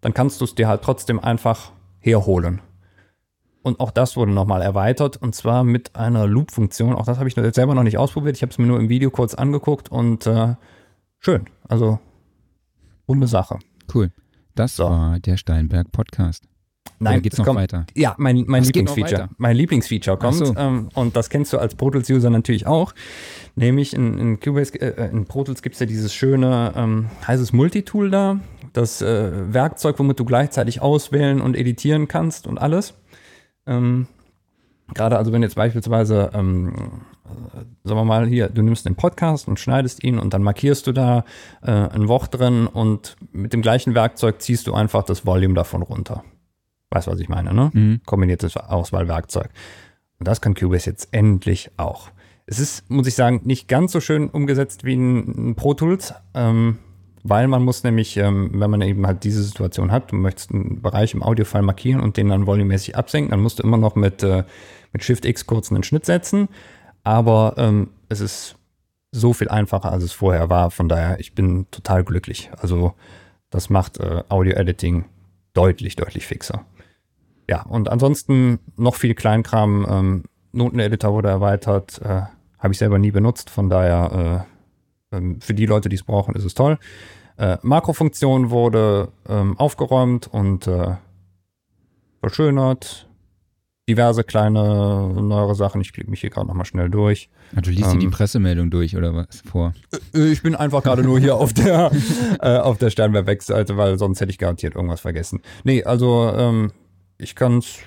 [0.00, 2.60] dann kannst du es dir halt trotzdem einfach herholen.
[3.66, 6.94] Und auch das wurde nochmal erweitert und zwar mit einer Loop-Funktion.
[6.94, 8.36] Auch das habe ich selber noch nicht ausprobiert.
[8.36, 10.54] Ich habe es mir nur im Video kurz angeguckt und äh,
[11.18, 11.46] schön.
[11.66, 11.98] Also,
[13.08, 13.58] runde Sache.
[13.92, 14.12] Cool.
[14.54, 14.84] Das so.
[14.84, 16.44] war der Steinberg Podcast.
[17.00, 17.86] Nein, Oder geht's noch kommt, weiter?
[17.96, 19.30] Ja, mein, mein Lieblingsfeature.
[19.36, 20.36] Mein Lieblingsfeature kommt.
[20.36, 20.54] So.
[20.56, 22.94] Ähm, und das kennst du als Pro Tools User natürlich auch.
[23.56, 27.42] Nämlich in, in Cubase, äh, in Pro Tools gibt es ja dieses schöne, ähm, heißt
[27.42, 28.38] es Multitool da.
[28.72, 32.94] Das äh, Werkzeug, womit du gleichzeitig auswählen und editieren kannst und alles.
[33.66, 34.06] Ähm,
[34.94, 36.72] Gerade also, wenn jetzt beispielsweise, ähm,
[37.24, 40.86] äh, sagen wir mal hier, du nimmst den Podcast und schneidest ihn und dann markierst
[40.86, 41.24] du da
[41.62, 45.82] äh, ein Wort drin und mit dem gleichen Werkzeug ziehst du einfach das Volume davon
[45.82, 46.22] runter.
[46.90, 47.70] Weißt du, was ich meine, ne?
[47.72, 48.00] Mhm.
[48.06, 49.50] Kombiniertes Auswahlwerkzeug.
[50.18, 52.10] Und das kann Cubase jetzt endlich auch.
[52.46, 56.14] Es ist, muss ich sagen, nicht ganz so schön umgesetzt wie ein, ein Pro Tools.
[56.32, 56.78] Ähm,
[57.28, 60.80] weil man muss nämlich, ähm, wenn man eben halt diese Situation hat, du möchtest einen
[60.80, 64.22] Bereich im Audiofile markieren und den dann volumemäßig absenken, dann musst du immer noch mit,
[64.22, 64.44] äh,
[64.92, 66.48] mit Shift X kurz einen Schnitt setzen.
[67.02, 68.56] Aber ähm, es ist
[69.12, 70.70] so viel einfacher, als es vorher war.
[70.70, 72.50] Von daher, ich bin total glücklich.
[72.58, 72.94] Also
[73.50, 75.06] das macht äh, Audio-Editing
[75.54, 76.64] deutlich, deutlich fixer.
[77.48, 79.86] Ja, und ansonsten noch viel Kleinkram.
[79.88, 82.22] Ähm, Noteneditor wurde erweitert, äh,
[82.58, 83.50] habe ich selber nie benutzt.
[83.50, 84.55] Von daher, äh,
[85.40, 86.78] für die Leute, die es brauchen, ist es toll.
[87.36, 90.96] Äh, Makrofunktion wurde ähm, aufgeräumt und äh,
[92.20, 93.08] verschönert.
[93.88, 95.80] Diverse kleine, neuere Sachen.
[95.80, 97.30] Ich klicke mich hier gerade nochmal schnell durch.
[97.54, 99.74] Ja, du liest ähm, die Pressemeldung durch oder was vor?
[100.12, 101.92] Äh, ich bin einfach gerade nur hier auf der,
[102.40, 105.40] äh, auf der Sternberg-Seite, weil sonst hätte ich garantiert irgendwas vergessen.
[105.62, 106.72] Nee, also ähm,
[107.18, 107.78] ich kann es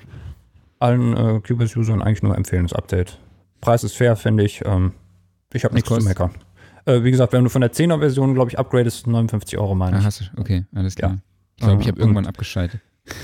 [0.80, 3.20] allen äh, Cubase-Usern eigentlich nur empfehlen, das Update.
[3.60, 4.62] Preis ist fair, finde ich.
[4.66, 4.94] Ähm,
[5.52, 6.32] ich habe nichts zu meckern.
[6.86, 10.00] Äh, wie gesagt, wenn du von der 10er-Version, glaube ich, upgradest, 59 Euro meine ah,
[10.00, 10.04] ich.
[10.04, 11.12] Ah, hast du, okay, alles klar.
[11.12, 11.18] Ja.
[11.58, 12.82] Ich glaube, ich habe irgendwann abgeschaltet.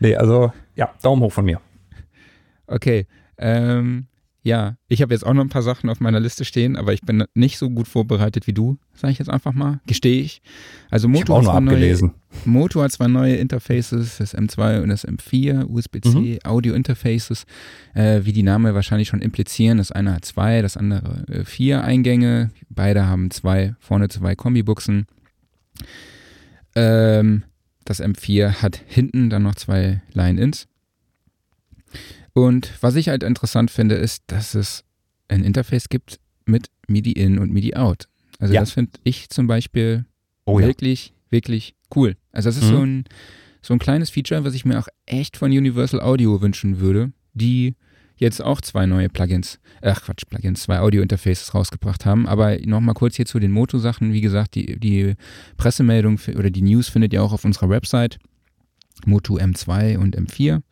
[0.00, 1.60] nee, also ja, Daumen hoch von mir.
[2.66, 3.06] Okay.
[3.38, 4.06] Ähm,
[4.42, 7.02] ja, ich habe jetzt auch noch ein paar Sachen auf meiner Liste stehen, aber ich
[7.02, 9.80] bin nicht so gut vorbereitet wie du, sage ich jetzt einfach mal.
[9.86, 10.42] Gestehe ich.
[10.90, 12.10] Also Moto, ich hat, zwei neue,
[12.44, 16.38] Moto hat zwei neue Interfaces, das M2 und das M4, USB-C, mhm.
[16.44, 17.44] Audio-Interfaces,
[17.94, 19.78] äh, wie die Namen wahrscheinlich schon implizieren.
[19.78, 22.50] Das eine hat zwei, das andere äh, vier Eingänge.
[22.68, 25.06] Beide haben zwei, vorne zwei Kombibuchsen.
[26.74, 27.44] Ähm,
[27.84, 30.68] das M4 hat hinten dann noch zwei Line-Ins.
[32.32, 34.84] Und was ich halt interessant finde, ist, dass es
[35.28, 38.08] ein Interface gibt mit MIDI-In und MIDI-Out.
[38.38, 38.60] Also ja.
[38.60, 40.04] das finde ich zum Beispiel
[40.44, 41.14] oh, wirklich, ja.
[41.32, 42.16] Wirklich cool.
[42.30, 42.74] Also das ist mhm.
[42.74, 43.04] so, ein,
[43.62, 47.74] so ein kleines Feature, was ich mir auch echt von Universal Audio wünschen würde, die
[48.16, 52.26] jetzt auch zwei neue Plugins, ach Quatsch, Plugins, zwei Audio-Interfaces rausgebracht haben.
[52.26, 54.12] Aber nochmal kurz hier zu den Moto-Sachen.
[54.12, 55.14] Wie gesagt, die, die
[55.56, 58.18] Pressemeldung oder die News findet ihr auch auf unserer Website.
[59.04, 60.62] Moto M2 und M4.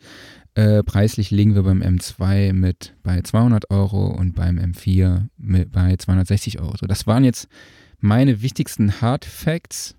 [0.55, 5.97] Äh, preislich liegen wir beim M2 mit bei 200 Euro und beim M4 mit bei
[5.97, 6.77] 260 Euro.
[6.79, 7.49] So, das waren jetzt
[7.99, 9.97] meine wichtigsten Hard Facts.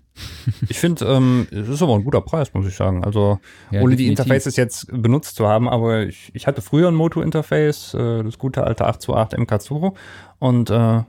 [0.68, 3.04] Ich finde, ähm, es ist aber ein guter Preis, muss ich sagen.
[3.04, 3.38] Also,
[3.70, 3.96] ja, ohne definitiv.
[3.96, 8.38] die Interfaces jetzt benutzt zu haben, aber ich, ich hatte früher ein Moto-Interface, äh, das
[8.38, 9.92] gute alte 828 MK2
[10.38, 11.02] und äh,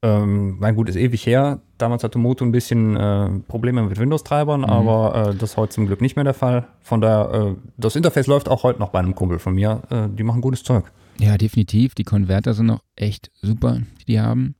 [0.00, 1.60] ähm, mein gut, ist ewig her.
[1.76, 4.66] Damals hatte Moto ein bisschen äh, Probleme mit Windows-Treibern, mhm.
[4.66, 6.68] aber äh, das ist heute zum Glück nicht mehr der Fall.
[6.80, 9.82] Von daher, äh, das Interface läuft auch heute noch bei einem Kumpel von mir.
[9.90, 10.92] Äh, die machen gutes Zeug.
[11.18, 11.96] Ja, definitiv.
[11.96, 14.54] Die Konverter sind auch echt super, die die haben.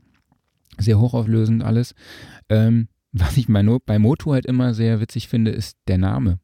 [0.76, 1.94] Sehr hochauflösend alles.
[2.48, 6.40] Ähm, was ich bei, Moto halt immer sehr witzig finde, ist der Name.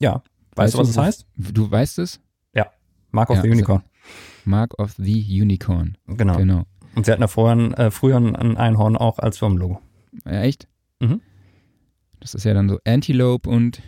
[0.00, 0.22] Ja.
[0.54, 1.26] Weißt, weißt du, was es heißt?
[1.36, 2.20] Du weißt es?
[2.54, 2.66] Ja.
[3.10, 3.80] Mark of ja, the Unicorn.
[3.80, 3.90] Also
[4.44, 5.96] Mark of the Unicorn.
[6.06, 6.36] Genau.
[6.36, 6.64] Genau.
[6.94, 9.80] Und sie hatten ja vorher, äh, früher ein Einhorn auch als Firmenlogo.
[10.24, 10.68] Ja, echt?
[11.00, 11.20] Mhm.
[12.20, 13.82] Das ist ja dann so Antelope und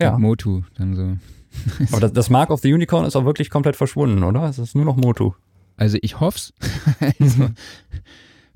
[0.00, 0.16] ja.
[0.18, 0.62] Motu.
[0.76, 1.16] Dann so.
[1.92, 4.44] Aber das, das, Mark of the Unicorn ist auch wirklich komplett verschwunden, oder?
[4.44, 5.32] Es ist nur noch Motu.
[5.76, 6.52] Also ich hoff's.
[7.00, 7.50] also,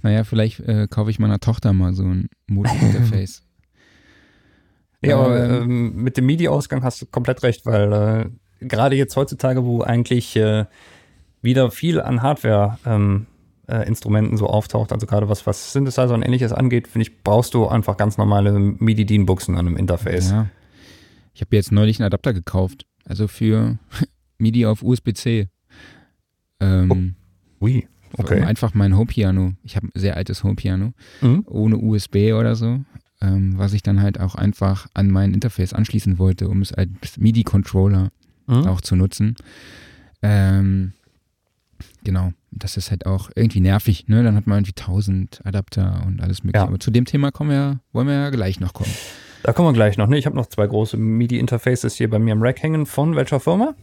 [0.03, 3.43] naja, vielleicht äh, kaufe ich meiner Tochter mal so ein Motu-Interface.
[5.05, 9.17] ja, aber ähm, ähm, mit dem MIDI-Ausgang hast du komplett recht, weil äh, gerade jetzt
[9.17, 10.67] heutzutage, wo eigentlich äh,
[11.41, 13.27] wieder viel an Hardware ähm,
[13.69, 17.55] äh, Instrumenten so auftaucht, also gerade was, was Synthesizer und ähnliches angeht, finde ich, brauchst
[17.55, 20.31] du einfach ganz normale MIDI-DIN-Buchsen an einem Interface.
[20.31, 20.49] Ja.
[21.35, 23.79] Ich habe jetzt neulich einen Adapter gekauft, also für
[24.39, 25.49] MIDI auf USB-C.
[26.61, 27.17] Ähm,
[27.61, 27.65] oh.
[27.65, 27.87] Ui,
[28.19, 28.43] okay.
[28.43, 29.55] Einfach mein Home-Piano.
[29.65, 31.45] Ich habe ein sehr altes Home-Piano, mhm.
[31.47, 32.81] ohne USB oder so,
[33.21, 37.19] ähm, was ich dann halt auch einfach an mein Interface anschließen wollte, um es als
[37.19, 38.11] MIDI-Controller
[38.47, 38.67] mhm.
[38.67, 39.37] auch zu nutzen.
[40.23, 40.93] Ähm,
[42.05, 44.23] genau, das ist halt auch irgendwie nervig, ne?
[44.23, 46.65] Dann hat man irgendwie tausend Adapter und alles mögliche.
[46.65, 46.69] Ja.
[46.69, 48.93] Aber zu dem Thema kommen wir, wollen wir ja gleich noch kommen.
[49.43, 50.19] Da kommen wir gleich noch, ne?
[50.19, 52.87] Ich habe noch zwei große MIDI-Interfaces hier bei mir im Rack hängen.
[52.87, 53.75] Von welcher Firma?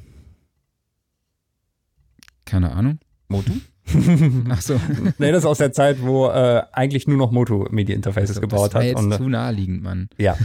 [2.45, 2.99] Keine Ahnung.
[3.27, 3.53] Motu?
[4.49, 4.79] Ach so.
[5.17, 8.41] nee, das ist aus der Zeit, wo äh, eigentlich nur noch Moto Media Interfaces also,
[8.41, 8.83] gebaut das hat.
[8.83, 10.09] Jetzt und, zu naheliegend, Mann.
[10.17, 10.35] Ja.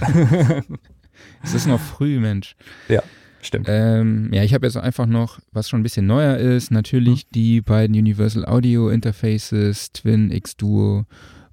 [1.43, 2.57] es ist noch früh, Mensch.
[2.89, 3.03] Ja,
[3.41, 3.67] stimmt.
[3.69, 7.33] Ähm, ja, ich habe jetzt einfach noch, was schon ein bisschen neuer ist, natürlich mhm.
[7.35, 11.07] die beiden Universal Audio Interfaces, Twin X Duo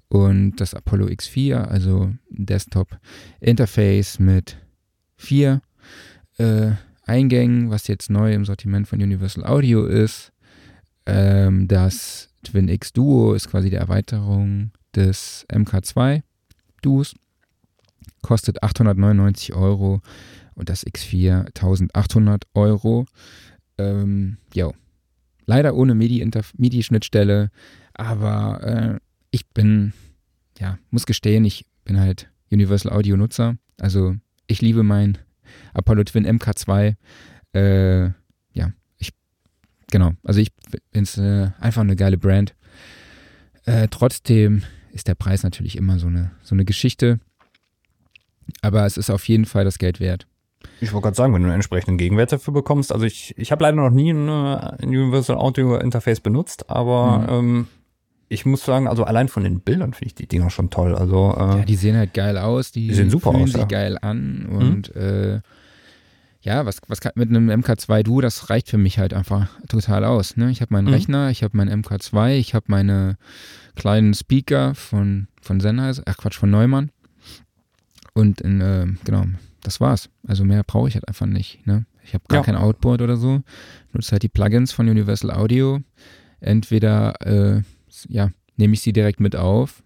[0.08, 2.98] und das Apollo X4, also Desktop
[3.40, 4.58] Interface mit
[5.16, 5.62] vier
[6.38, 6.72] äh,
[7.04, 10.32] Eingängen, was jetzt neu im Sortiment von Universal Audio ist.
[11.06, 16.22] Ähm, das Twin X Duo ist quasi die Erweiterung des MK2
[16.82, 17.14] Duos.
[18.22, 20.00] Kostet 899 Euro
[20.54, 23.06] und das X4 1800 Euro.
[23.78, 24.74] Ähm, jo.
[25.44, 27.50] Leider ohne MIDI-Schnittstelle,
[27.94, 29.00] aber äh,
[29.32, 29.92] ich bin,
[30.58, 33.56] ja, muss gestehen, ich bin halt Universal Audio Nutzer.
[33.80, 34.14] Also
[34.46, 35.18] ich liebe mein
[35.74, 36.94] Apollo Twin MK2.
[37.54, 38.10] Äh,
[39.92, 40.12] genau.
[40.24, 40.50] Also ich
[40.92, 42.56] finde es äh, einfach eine geile Brand.
[43.64, 47.20] Äh, trotzdem ist der Preis natürlich immer so eine, so eine Geschichte.
[48.60, 50.26] Aber es ist auf jeden Fall das Geld wert.
[50.80, 52.92] Ich wollte gerade sagen, wenn du einen entsprechenden Gegenwert dafür bekommst.
[52.92, 57.28] Also ich, ich habe leider noch nie ein, ein Universal Audio Interface benutzt, aber mhm.
[57.28, 57.66] ähm,
[58.28, 60.94] ich muss sagen, also allein von den Bildern finde ich die Dinger schon toll.
[60.94, 63.60] Also, äh, ja, die sehen halt geil aus, die, die sehen super fühlen aus, sich
[63.60, 63.66] ja.
[63.66, 65.00] geil an und mhm.
[65.00, 65.40] äh,
[66.42, 70.04] ja, was, was kann, mit einem MK2 Duo, das reicht für mich halt einfach total
[70.04, 70.36] aus.
[70.36, 70.50] Ne?
[70.50, 70.94] Ich habe meinen mhm.
[70.94, 73.16] Rechner, ich habe meinen MK2, ich habe meine
[73.76, 76.90] kleinen Speaker von, von Sennheiser, ach Quatsch, von Neumann.
[78.12, 79.24] Und in, äh, genau,
[79.62, 80.10] das war's.
[80.26, 81.64] Also mehr brauche ich halt einfach nicht.
[81.66, 81.86] Ne?
[82.04, 82.44] Ich habe gar ja.
[82.44, 83.42] kein Outboard oder so.
[83.92, 85.80] Nutze halt die Plugins von Universal Audio.
[86.40, 87.62] Entweder, äh,
[88.08, 89.82] ja, nehme ich sie direkt mit auf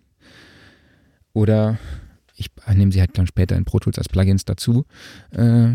[1.35, 1.79] oder
[2.35, 4.87] ich nehme sie halt dann später in Pro Tools als Plugins dazu.
[5.31, 5.75] Äh,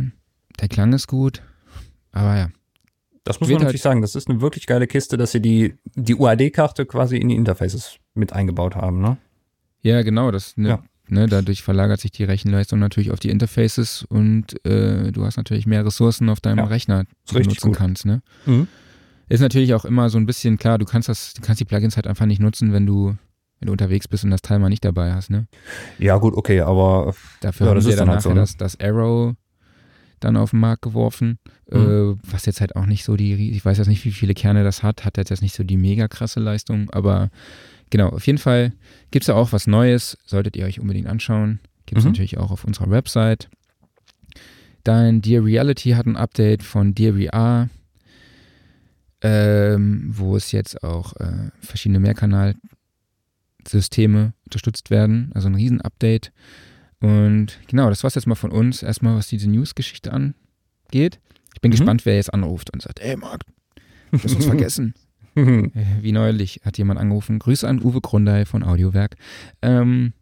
[0.60, 1.42] der Klang ist gut,
[2.12, 2.50] aber ja.
[3.24, 5.76] Das muss man natürlich halt sagen, das ist eine wirklich geile Kiste, dass sie die,
[5.96, 9.18] die UAD-Karte quasi in die Interfaces mit eingebaut haben, ne?
[9.82, 10.84] Ja, genau, das ne, ja.
[11.08, 15.68] ne, dadurch verlagert sich die Rechenleistung natürlich auf die Interfaces und äh, du hast natürlich
[15.68, 16.66] mehr Ressourcen auf deinem ja.
[16.66, 17.78] Rechner, die du nutzen gut.
[17.78, 18.22] kannst, ne?
[18.46, 18.68] Mhm.
[19.30, 21.96] Ist natürlich auch immer so ein bisschen klar, du kannst das, du kannst die Plugins
[21.96, 23.16] halt einfach nicht nutzen, wenn du
[23.60, 25.48] wenn du unterwegs bist und das Teil mal nicht dabei hast, ne?
[26.00, 28.36] Ja, gut, okay, aber dafür ja, haben ja dann, dann halt so, ne?
[28.36, 29.36] das, das Arrow
[30.22, 31.78] dann auf den Markt geworfen, mhm.
[31.78, 34.64] äh, was jetzt halt auch nicht so die, ich weiß jetzt nicht, wie viele Kerne
[34.64, 37.30] das hat, hat jetzt nicht so die mega krasse Leistung, aber
[37.90, 38.74] genau, auf jeden Fall
[39.12, 41.60] gibt es da auch was Neues, solltet ihr euch unbedingt anschauen.
[41.86, 42.12] Gibt es mhm.
[42.12, 43.50] natürlich auch auf unserer Website.
[44.84, 47.70] Dann Dear Reality hat ein Update von Dear VR,
[49.22, 56.32] ähm, wo es jetzt auch äh, verschiedene Mehrkanalsysteme unterstützt werden, also ein Riesen-Update.
[57.02, 58.84] Und genau, das war es jetzt mal von uns.
[58.84, 61.20] Erstmal, was diese News-Geschichte angeht.
[61.54, 61.74] Ich bin mhm.
[61.74, 63.42] gespannt, wer jetzt anruft und sagt, ey Marc,
[64.12, 64.94] du hast uns vergessen.
[65.36, 65.70] Äh,
[66.02, 67.40] wie neulich hat jemand angerufen.
[67.40, 69.16] Grüße an Uwe Grundei von Audiowerk.
[69.62, 70.14] Ähm,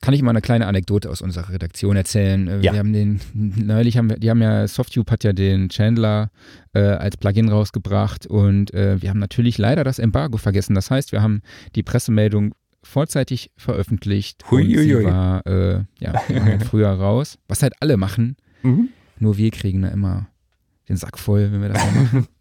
[0.00, 2.48] kann ich mal eine kleine Anekdote aus unserer Redaktion erzählen?
[2.48, 2.72] Äh, ja.
[2.72, 6.30] Wir haben den, neulich haben wir, die haben ja, Softube hat ja den Chandler
[6.72, 10.74] äh, als Plugin rausgebracht und äh, wir haben natürlich leider das Embargo vergessen.
[10.74, 11.42] Das heißt, wir haben
[11.76, 14.44] die Pressemeldung vorzeitig veröffentlicht.
[14.50, 16.18] Hui, und sie war äh, ja,
[16.70, 17.38] früher raus.
[17.48, 18.36] Was halt alle machen.
[18.62, 18.88] Mhm.
[19.18, 20.28] Nur wir kriegen da immer
[20.88, 22.26] den Sack voll, wenn wir das machen.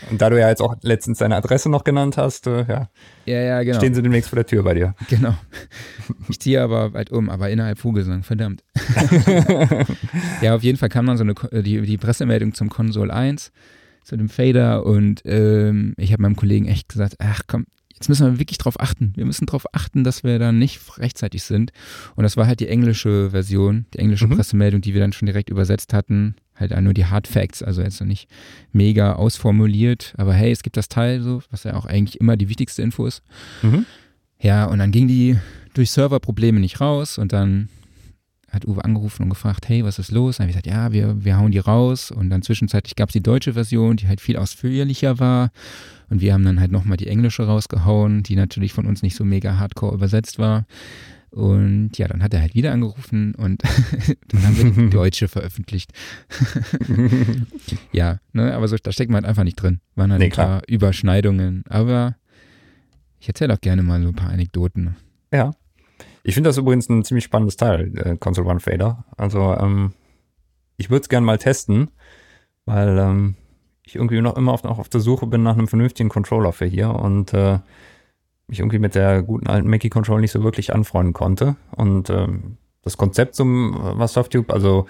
[0.10, 2.88] Und da du ja jetzt auch letztens deine Adresse noch genannt hast, äh, ja,
[3.24, 3.78] ja, ja genau.
[3.78, 4.94] stehen sie demnächst vor der Tür bei dir.
[5.08, 5.34] Genau.
[6.28, 8.62] Ich ziehe aber weit um, aber innerhalb Vogelsang, verdammt.
[10.42, 13.52] ja, auf jeden Fall kam dann so eine, die, die Pressemeldung zum Konsole 1,
[14.04, 18.26] zu dem Fader und ähm, ich habe meinem Kollegen echt gesagt, ach komm, jetzt müssen
[18.26, 19.12] wir wirklich drauf achten.
[19.16, 21.72] Wir müssen darauf achten, dass wir da nicht rechtzeitig sind.
[22.14, 24.36] Und das war halt die englische Version, die englische mhm.
[24.36, 26.36] Pressemeldung, die wir dann schon direkt übersetzt hatten.
[26.54, 28.28] Halt nur die Hard Facts, also jetzt noch nicht
[28.72, 30.14] mega ausformuliert.
[30.18, 33.06] Aber hey, es gibt das Teil so, was ja auch eigentlich immer die wichtigste Info
[33.06, 33.22] ist.
[33.62, 33.86] Mhm.
[34.40, 35.38] Ja, und dann ging die
[35.74, 37.68] durch Serverprobleme nicht raus und dann
[38.50, 40.36] hat Uwe angerufen und gefragt, hey, was ist los?
[40.36, 42.10] Dann habe ich gesagt, ja, wir, wir hauen die raus.
[42.10, 45.50] Und dann zwischenzeitlich gab es die deutsche Version, die halt viel ausführlicher war.
[46.08, 49.24] Und wir haben dann halt nochmal die englische rausgehauen, die natürlich von uns nicht so
[49.24, 50.66] mega hardcore übersetzt war.
[51.30, 53.62] Und ja, dann hat er halt wieder angerufen und
[54.28, 55.92] dann haben wir die deutsche veröffentlicht.
[57.92, 59.80] ja, ne, aber so, da steckt man halt einfach nicht drin.
[59.96, 60.62] Waren halt nee, ein paar klar.
[60.68, 61.64] Überschneidungen.
[61.68, 62.16] Aber
[63.20, 64.96] ich erzähle auch gerne mal so ein paar Anekdoten.
[65.32, 65.50] Ja.
[66.22, 69.04] Ich finde das übrigens ein ziemlich spannendes Teil, äh, Console One Fader.
[69.16, 69.92] Also, ähm,
[70.76, 71.90] ich würde es gerne mal testen,
[72.64, 73.34] weil ähm,
[73.86, 76.66] ich irgendwie noch immer auf, noch auf der Suche bin nach einem vernünftigen Controller für
[76.66, 77.60] hier und äh,
[78.48, 81.56] mich irgendwie mit der guten alten Mackie Controller nicht so wirklich anfreunden konnte.
[81.70, 84.86] Und ähm, das Konzept zum äh, was Softube, also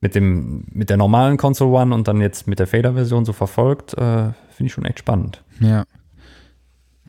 [0.00, 3.92] mit dem mit der normalen Console One und dann jetzt mit der Fader-Version so verfolgt,
[3.94, 5.44] äh, finde ich schon echt spannend.
[5.60, 5.84] Ja.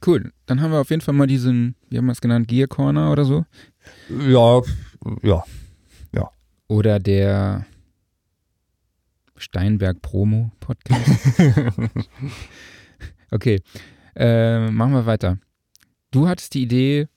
[0.06, 0.34] Cool.
[0.48, 3.12] Dann haben wir auf jeden Fall mal diesen, wie haben wir es genannt, Gear Corner
[3.12, 3.46] oder so?
[4.10, 4.62] Ja,
[5.22, 5.44] ja,
[6.14, 6.30] ja.
[6.68, 7.66] Oder der
[9.42, 11.02] Steinberg Promo Podcast.
[13.32, 13.62] okay,
[14.16, 15.38] äh, machen wir weiter.
[16.12, 17.08] Du hattest die Idee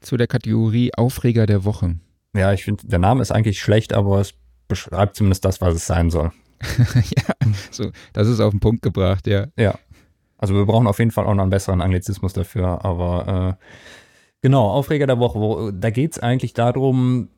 [0.00, 1.96] zu der Kategorie Aufreger der Woche.
[2.34, 4.34] Ja, ich finde, der Name ist eigentlich schlecht, aber es
[4.68, 6.32] beschreibt zumindest das, was es sein soll.
[6.94, 7.34] ja,
[7.70, 9.46] so, das ist auf den Punkt gebracht, ja.
[9.56, 9.78] Ja.
[10.38, 13.64] Also wir brauchen auf jeden Fall auch noch einen besseren Anglizismus dafür, aber äh,
[14.40, 17.28] genau, Aufreger der Woche, wo, da geht es eigentlich darum,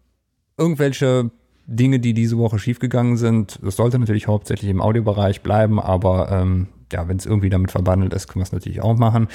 [0.57, 1.31] irgendwelche
[1.77, 3.59] Dinge, die diese Woche schiefgegangen sind.
[3.63, 8.13] Das sollte natürlich hauptsächlich im Audiobereich bleiben, aber ähm, ja, wenn es irgendwie damit verbandelt
[8.13, 9.29] ist, können wir es natürlich auch machen.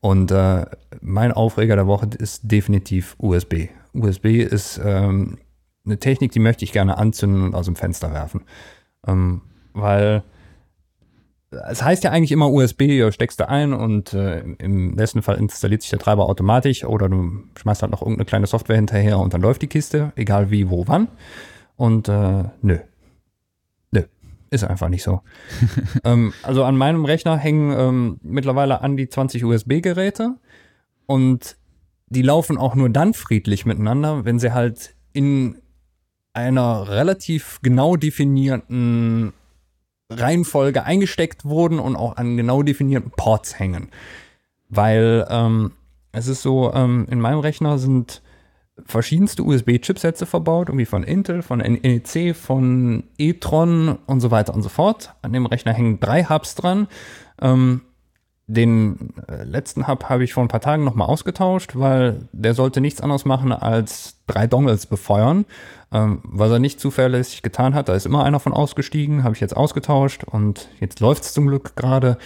[0.00, 0.66] Und äh,
[1.00, 3.68] mein Aufreger der Woche ist definitiv USB.
[3.94, 5.38] USB ist ähm,
[5.84, 8.42] eine Technik, die möchte ich gerne anzünden und aus dem Fenster werfen.
[9.06, 9.40] Ähm,
[9.72, 10.22] weil
[11.50, 15.80] es heißt ja eigentlich immer USB, steckst du ein und äh, im besten Fall installiert
[15.80, 19.40] sich der Treiber automatisch oder du schmeißt halt noch irgendeine kleine Software hinterher und dann
[19.40, 21.08] läuft die Kiste, egal wie, wo, wann.
[21.78, 22.78] Und äh, nö.
[23.92, 24.02] Nö.
[24.50, 25.22] Ist einfach nicht so.
[26.04, 30.34] ähm, also an meinem Rechner hängen ähm, mittlerweile an die 20 USB-Geräte
[31.06, 31.56] und
[32.08, 35.56] die laufen auch nur dann friedlich miteinander, wenn sie halt in
[36.32, 39.32] einer relativ genau definierten
[40.10, 43.90] Reihenfolge eingesteckt wurden und auch an genau definierten Ports hängen.
[44.68, 45.72] Weil ähm,
[46.10, 48.20] es ist so, ähm, in meinem Rechner sind
[48.86, 54.68] verschiedenste USB-Chipsätze verbaut, irgendwie von Intel, von NEC, von e-tron und so weiter und so
[54.68, 55.14] fort.
[55.22, 56.88] An dem Rechner hängen drei Hubs dran.
[57.40, 57.82] Ähm,
[58.48, 62.80] den äh, letzten Hub habe ich vor ein paar Tagen nochmal ausgetauscht, weil der sollte
[62.80, 65.44] nichts anderes machen als drei Dongles befeuern.
[65.92, 69.40] Ähm, was er nicht zuverlässig getan hat, da ist immer einer von ausgestiegen, habe ich
[69.40, 72.16] jetzt ausgetauscht und jetzt läuft es zum Glück gerade.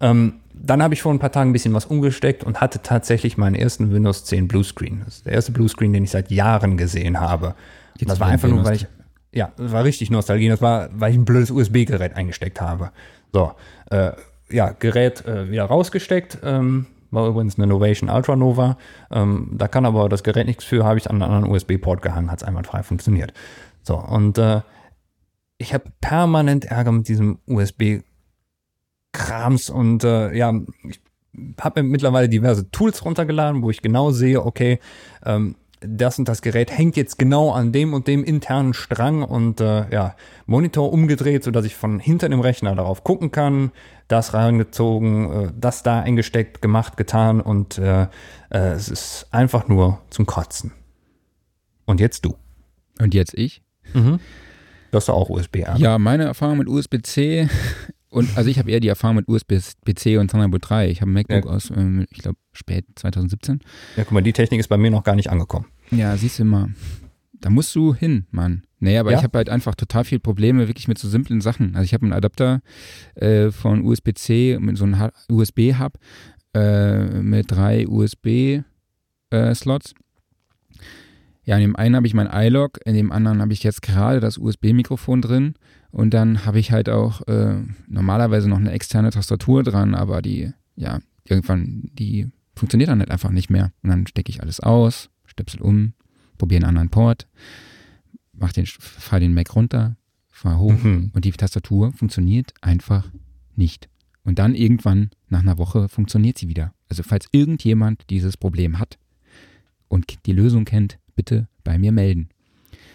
[0.00, 3.36] Ähm, dann habe ich vor ein paar Tagen ein bisschen was umgesteckt und hatte tatsächlich
[3.36, 5.02] meinen ersten Windows 10 Bluescreen.
[5.04, 7.54] Das ist der erste Bluescreen, den ich seit Jahren gesehen habe.
[7.98, 8.86] Jetzt das war einfach nur, weil ich,
[9.32, 10.48] ja, das war richtig Nostalgie.
[10.48, 12.90] Das war, weil ich ein blödes USB-Gerät eingesteckt habe.
[13.32, 13.52] So,
[13.90, 14.12] äh,
[14.50, 16.38] ja, Gerät äh, wieder rausgesteckt.
[16.42, 18.76] Ähm, war übrigens eine Novation Ultra Nova.
[19.10, 22.30] Ähm, da kann aber das Gerät nichts für, habe ich an einen anderen USB-Port gehangen,
[22.30, 23.32] hat es einwandfrei funktioniert.
[23.82, 24.62] So, und äh,
[25.58, 28.00] ich habe permanent Ärger mit diesem USB
[29.16, 30.52] Krams und äh, ja,
[30.88, 31.00] ich
[31.60, 34.78] habe mir mittlerweile diverse Tools runtergeladen, wo ich genau sehe, okay,
[35.24, 39.60] ähm, das und das Gerät hängt jetzt genau an dem und dem internen Strang und
[39.60, 43.72] äh, ja, Monitor umgedreht, sodass ich von hinter dem Rechner darauf gucken kann,
[44.08, 48.02] das reingezogen, äh, das da eingesteckt, gemacht, getan und äh,
[48.50, 50.72] äh, es ist einfach nur zum Kotzen.
[51.84, 52.34] Und jetzt du.
[52.98, 53.62] Und jetzt ich?
[53.92, 54.18] Mhm.
[54.90, 55.56] Du hast auch USB.
[55.56, 55.78] -Arme.
[55.78, 57.48] Ja, meine Erfahrung mit USB-C
[58.16, 60.88] und also ich habe eher die Erfahrung mit USB-C und Thunderbolt 3.
[60.88, 61.50] Ich habe ein MacBook ja.
[61.50, 63.60] aus, ähm, ich glaube, spät 2017.
[63.94, 65.66] Ja, guck mal, die Technik ist bei mir noch gar nicht angekommen.
[65.90, 66.70] Ja, siehst du mal.
[67.34, 68.62] Da musst du hin, Mann.
[68.78, 69.18] Nee, aber ja?
[69.18, 71.76] ich habe halt einfach total viele Probleme wirklich mit so simplen Sachen.
[71.76, 72.62] Also ich habe einen Adapter
[73.16, 75.98] äh, von USB-C mit so einem USB-Hub
[76.54, 79.92] äh, mit drei USB-Slots.
[79.92, 79.96] Äh,
[81.44, 84.20] ja, in dem einen habe ich mein iLog, in dem anderen habe ich jetzt gerade
[84.20, 85.54] das USB-Mikrofon drin
[85.96, 87.56] und dann habe ich halt auch äh,
[87.88, 93.30] normalerweise noch eine externe Tastatur dran, aber die, ja, irgendwann, die funktioniert dann halt einfach
[93.30, 93.72] nicht mehr.
[93.82, 95.94] Und dann stecke ich alles aus, stöpsel um,
[96.36, 97.26] probiere einen anderen Port,
[98.34, 99.96] mach den, fahr den Mac runter,
[100.28, 101.12] fahr hoch mhm.
[101.14, 103.10] und die Tastatur funktioniert einfach
[103.54, 103.88] nicht.
[104.22, 106.74] Und dann irgendwann nach einer Woche funktioniert sie wieder.
[106.90, 108.98] Also falls irgendjemand dieses Problem hat
[109.88, 112.28] und die Lösung kennt, bitte bei mir melden.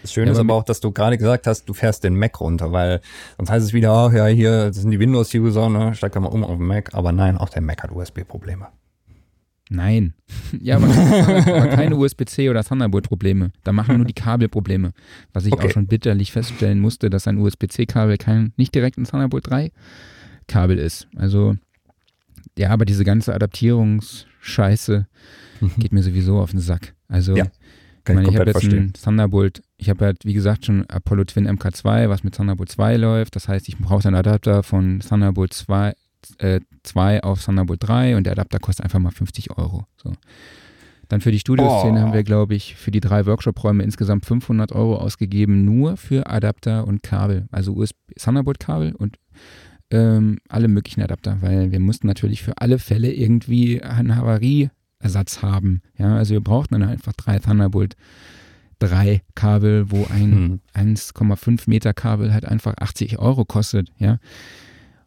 [0.01, 2.39] Das Schöne ja, ist aber auch, dass du gerade gesagt hast, du fährst den Mac
[2.39, 3.01] runter, weil
[3.37, 6.27] sonst heißt es wieder, ach ja, hier das sind die Windows-User, ne, steig da mal
[6.27, 6.93] um auf den Mac.
[6.93, 8.67] Aber nein, auch der Mac hat USB-Probleme.
[9.71, 10.13] Nein.
[10.61, 13.51] Ja, aber, aber keine USB-C oder Thunderbolt-Probleme.
[13.63, 14.91] Da machen nur die Kabelprobleme.
[15.33, 15.67] Was ich okay.
[15.67, 19.71] auch schon bitterlich feststellen musste, dass ein USB-C-Kabel kein, nicht direkt ein Thunderbolt 3
[20.47, 21.07] Kabel ist.
[21.15, 21.55] Also,
[22.57, 25.07] ja, aber diese ganze Adaptierungsscheiße
[25.61, 25.71] mhm.
[25.77, 26.93] geht mir sowieso auf den Sack.
[27.07, 27.45] Also, ja.
[28.03, 28.83] Kann ich, meine, ich habe jetzt verstehen.
[28.85, 32.97] ein Thunderbolt, ich habe halt, wie gesagt, schon Apollo Twin MK2, was mit Thunderbolt 2
[32.97, 33.35] läuft.
[33.35, 35.93] Das heißt, ich brauche einen Adapter von Thunderbolt 2,
[36.39, 39.85] äh, 2 auf Thunderbolt 3 und der Adapter kostet einfach mal 50 Euro.
[40.01, 40.13] So.
[41.11, 42.01] Dann für die Studioszene oh.
[42.03, 46.87] haben wir, glaube ich, für die drei Workshop-Räume insgesamt 500 Euro ausgegeben, nur für Adapter
[46.87, 47.47] und Kabel.
[47.51, 49.17] Also USB Thunderbolt-Kabel und
[49.91, 54.15] ähm, alle möglichen Adapter, weil wir mussten natürlich für alle Fälle irgendwie einen
[55.01, 55.81] Havarieersatz haben.
[55.97, 57.95] Ja, also wir brauchten dann einfach drei Thunderbolt
[58.79, 60.95] drei Kabel, wo ein hm.
[60.95, 64.17] 1,5 Meter Kabel halt einfach 80 Euro kostet, ja.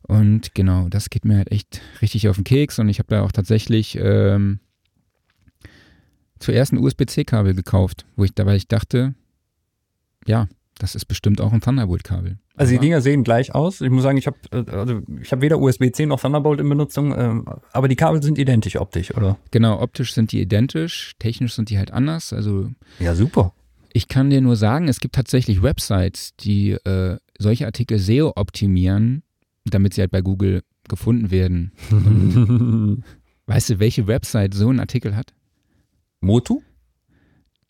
[0.02, 3.22] Und genau, das geht mir halt echt richtig auf den Keks und ich habe da
[3.22, 4.60] auch tatsächlich ähm,
[6.38, 9.14] zuerst ein USB-C-Kabel gekauft, wo ich dabei ich dachte,
[10.26, 10.46] ja,
[10.78, 12.38] das ist bestimmt auch ein Thunderbolt-Kabel.
[12.56, 13.80] Also die Dinger sehen gleich aus.
[13.80, 17.44] Ich muss sagen, ich habe äh, also ich weder USB-C noch Thunderbolt in Benutzung, ähm,
[17.72, 19.38] aber die Kabel sind identisch optisch, oder?
[19.50, 22.32] Genau, optisch sind die identisch, technisch sind die halt anders.
[22.32, 23.52] Also ja, super.
[23.92, 29.22] Ich kann dir nur sagen, es gibt tatsächlich Websites, die äh, solche Artikel SEO optimieren,
[29.64, 31.72] damit sie halt bei Google gefunden werden.
[33.46, 35.32] weißt du, welche Website so einen Artikel hat?
[36.20, 36.62] Motu?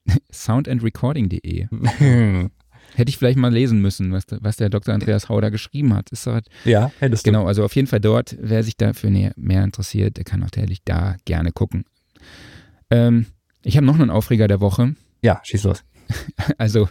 [0.32, 1.66] Soundandrecording.de.
[2.94, 4.94] Hätte ich vielleicht mal lesen müssen, was, der, was der Dr.
[4.94, 6.10] Andreas Hauder geschrieben hat.
[6.10, 7.30] Ist halt, ja, hättest du.
[7.30, 10.84] Genau, also auf jeden Fall dort, wer sich dafür mehr, interessiert, der kann auch natürlich
[10.84, 11.84] da gerne gucken.
[12.90, 13.26] Ähm,
[13.62, 14.94] ich habe noch einen Aufreger der Woche.
[15.22, 15.84] Ja, schieß los.
[16.58, 16.88] also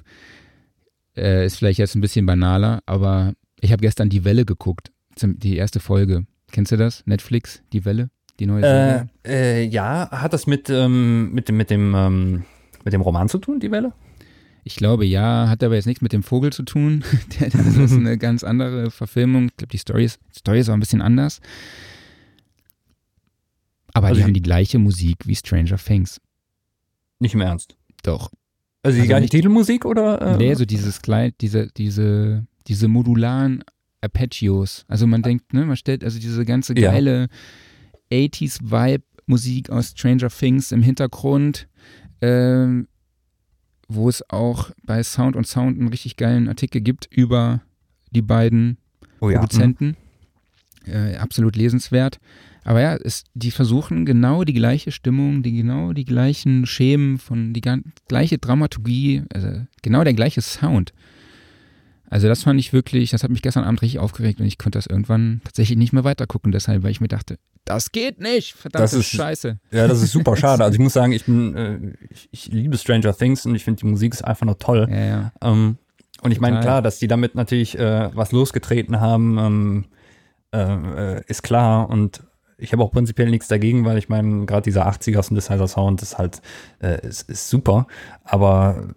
[1.16, 4.92] äh, ist vielleicht jetzt ein bisschen banaler, aber ich habe gestern Die Welle geguckt,
[5.22, 6.26] die erste Folge.
[6.52, 7.04] Kennst du das?
[7.06, 9.10] Netflix, Die Welle, die neue Serie?
[9.24, 12.46] Äh, äh, ja, hat das mit, ähm, mit dem, mit, dem, ähm,
[12.84, 13.94] mit dem Roman zu tun, Die Welle?
[14.64, 17.04] Ich glaube ja, hat aber jetzt nichts mit dem Vogel zu tun.
[17.40, 19.48] das ist eine ganz andere Verfilmung.
[19.48, 21.42] Ich glaube, die Story ist, Story ist auch ein bisschen anders.
[23.94, 26.20] Aber also die haben die gleiche Musik wie Stranger Things.
[27.20, 27.76] Nicht im Ernst.
[28.04, 28.32] Doch.
[28.82, 30.22] Also die also gleiche Titelmusik oder?
[30.22, 30.38] Äh?
[30.38, 33.64] Nee, so dieses Kleid, diese, diese, diese modularen
[34.02, 34.86] Arpeggios.
[34.88, 37.30] Also man denkt, ne, man stellt also diese ganze geile
[38.12, 38.18] ja.
[38.18, 41.68] 80s-Vibe-Musik aus Stranger Things im Hintergrund,
[42.22, 42.88] ähm,
[43.96, 47.62] wo es auch bei Sound und Sound einen richtig geilen Artikel gibt über
[48.12, 48.78] die beiden
[49.20, 49.40] oh ja.
[49.40, 49.96] Produzenten.
[50.86, 52.20] Äh, absolut lesenswert.
[52.66, 57.54] Aber ja, es, die versuchen genau die gleiche Stimmung, die genau die gleichen Schemen von
[57.54, 57.62] die
[58.08, 60.94] gleiche Dramaturgie, also genau der gleiche Sound.
[62.10, 64.78] Also das fand ich wirklich, das hat mich gestern Abend richtig aufgeregt und ich konnte
[64.78, 68.84] das irgendwann tatsächlich nicht mehr weitergucken, deshalb, weil ich mir dachte, das geht nicht, verdammt,
[68.84, 69.60] das ist scheiße.
[69.72, 70.64] Ja, das ist super schade.
[70.64, 73.82] Also ich muss sagen, ich bin, äh, ich, ich, liebe Stranger Things und ich finde
[73.82, 74.88] die Musik ist einfach nur toll.
[74.90, 75.32] Ja, ja.
[75.42, 75.78] Ähm,
[76.22, 79.86] und ich meine, klar, dass die damit natürlich äh, was losgetreten haben, ähm,
[80.54, 82.24] äh, ist klar und
[82.58, 86.18] ich habe auch prinzipiell nichts dagegen, weil ich meine, gerade dieser 80er Synthesizer Sound ist
[86.18, 86.42] halt,
[86.82, 87.88] äh, ist, ist super,
[88.24, 88.94] aber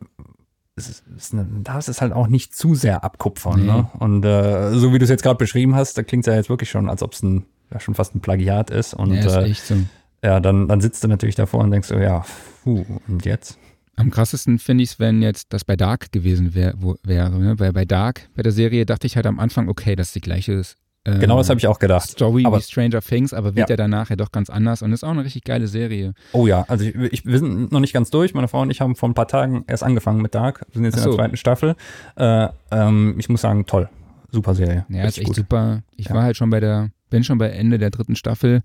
[0.76, 3.60] es ist, ist eine, darfst es halt auch nicht zu sehr abkupfern.
[3.60, 3.72] Nee.
[3.72, 3.90] Ne?
[3.98, 6.50] Und äh, so wie du es jetzt gerade beschrieben hast, da klingt es ja jetzt
[6.50, 8.94] wirklich schon, als ob es ein, ja, schon fast ein Plagiat ist.
[8.94, 9.80] Und ja, ist äh, so.
[10.22, 12.24] ja dann, dann sitzt du natürlich davor und denkst so, ja,
[12.64, 13.58] puh, und jetzt?
[13.96, 17.30] Am krassesten finde ich es, wenn jetzt das bei Dark gewesen wär, wo, wäre.
[17.38, 17.58] Ne?
[17.58, 20.20] Weil bei Dark, bei der Serie, dachte ich halt am Anfang, okay, das ist die
[20.20, 20.62] gleiche
[21.06, 22.10] äh, genau, das habe ich auch gedacht.
[22.10, 23.74] Story aber, wie Stranger Things, aber wird ja.
[23.74, 26.14] ja danach ja doch ganz anders und ist auch eine richtig geile Serie.
[26.32, 28.34] Oh ja, also ich, ich, wir sind noch nicht ganz durch.
[28.34, 30.66] Meine Frau und ich haben vor ein paar Tagen erst angefangen mit Dark.
[30.72, 31.10] Wir sind jetzt so.
[31.10, 31.76] in der zweiten Staffel.
[32.16, 33.88] Äh, ähm, ich muss sagen, toll.
[34.32, 34.84] Super Serie.
[34.88, 35.36] Ja, ist echt gut.
[35.36, 35.82] super.
[35.96, 36.14] Ich ja.
[36.14, 38.62] war halt schon bei der, bin schon bei Ende der dritten Staffel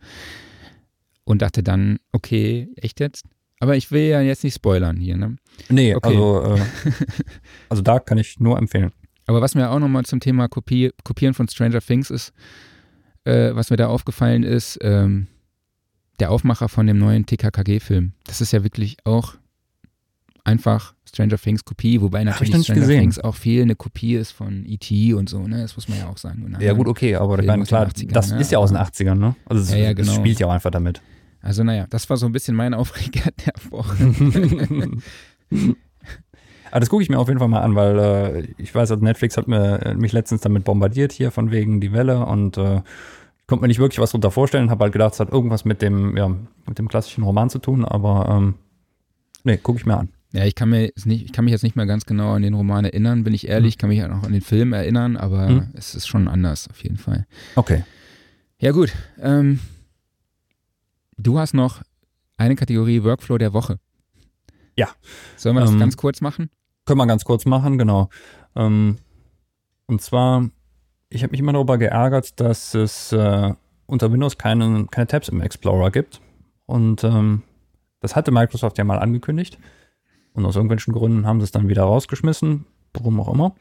[1.23, 3.25] und dachte dann, okay, echt jetzt?
[3.59, 5.37] Aber ich will ja jetzt nicht spoilern hier, ne?
[5.69, 6.09] Nee, okay.
[6.09, 6.61] also, äh,
[7.69, 8.91] also Dark kann ich nur empfehlen.
[9.27, 12.33] Aber was mir auch nochmal zum Thema Kopier Kopieren von Stranger Things ist,
[13.23, 15.27] äh, was mir da aufgefallen ist, ähm,
[16.19, 18.13] der Aufmacher von dem neuen TKKG-Film.
[18.25, 19.35] Das ist ja wirklich auch
[20.43, 22.99] einfach Stranger Things Kopie, wobei natürlich Stranger gesehen.
[23.01, 25.13] Things auch viel eine Kopie ist von E.T.
[25.13, 25.61] und so, ne?
[25.61, 26.55] Das muss man ja auch sagen.
[26.59, 28.39] Ja, gut, okay, aber dann, klar, 80ern, das ne?
[28.39, 29.35] ist ja aus den 80ern, ne?
[29.45, 30.13] Also es, ja, ja, genau.
[30.13, 31.01] spielt ja auch einfach damit.
[31.41, 33.97] Also naja, das war so ein bisschen mein Aufreger der Woche.
[36.71, 39.03] Aber das gucke ich mir auf jeden Fall mal an, weil äh, ich weiß, also
[39.03, 42.81] Netflix hat mir, äh, mich letztens damit bombardiert hier von wegen die Welle und äh,
[43.47, 46.15] konnte mir nicht wirklich was darunter vorstellen, habe halt gedacht, es hat irgendwas mit dem,
[46.15, 48.55] ja, mit dem klassischen Roman zu tun, aber ähm,
[49.43, 50.09] nee, gucke ich mir an.
[50.33, 52.53] Ja, ich kann, mir nicht, ich kann mich jetzt nicht mehr ganz genau an den
[52.53, 53.73] Roman erinnern, bin ich ehrlich.
[53.73, 55.67] Ich kann mich auch noch an den Film erinnern, aber hm.
[55.73, 57.27] es ist schon anders auf jeden Fall.
[57.55, 57.83] Okay.
[58.59, 58.93] Ja, gut.
[59.19, 59.59] Ähm,
[61.17, 61.81] du hast noch
[62.37, 63.79] eine Kategorie Workflow der Woche.
[64.77, 64.87] Ja.
[65.35, 66.49] Sollen wir das ähm, ganz kurz machen?
[66.85, 68.09] Können wir ganz kurz machen, genau.
[68.55, 68.97] Ähm,
[69.85, 70.49] und zwar,
[71.09, 73.53] ich habe mich immer darüber geärgert, dass es äh,
[73.85, 76.21] unter Windows keine, keine Tabs im Explorer gibt.
[76.65, 77.43] Und ähm,
[77.99, 79.57] das hatte Microsoft ja mal angekündigt.
[80.33, 83.55] Und aus irgendwelchen Gründen haben sie es dann wieder rausgeschmissen, warum auch immer.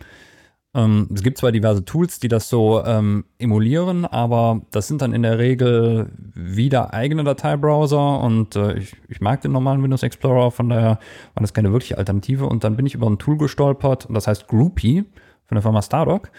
[0.72, 5.12] Ähm, es gibt zwar diverse Tools, die das so ähm, emulieren, aber das sind dann
[5.12, 10.52] in der Regel wieder eigene Dateibrowser und äh, ich, ich, mag den normalen Windows Explorer,
[10.52, 11.00] von daher
[11.34, 12.46] war das keine wirkliche Alternative.
[12.46, 15.04] Und dann bin ich über ein Tool gestolpert das heißt Groupie
[15.46, 16.30] von der Firma Stardock.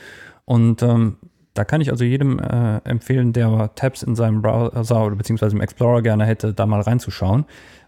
[0.45, 1.17] Und ähm,
[1.53, 5.61] da kann ich also jedem äh, empfehlen, der Tabs in seinem Browser oder beziehungsweise im
[5.61, 7.45] Explorer gerne hätte, da mal reinzuschauen,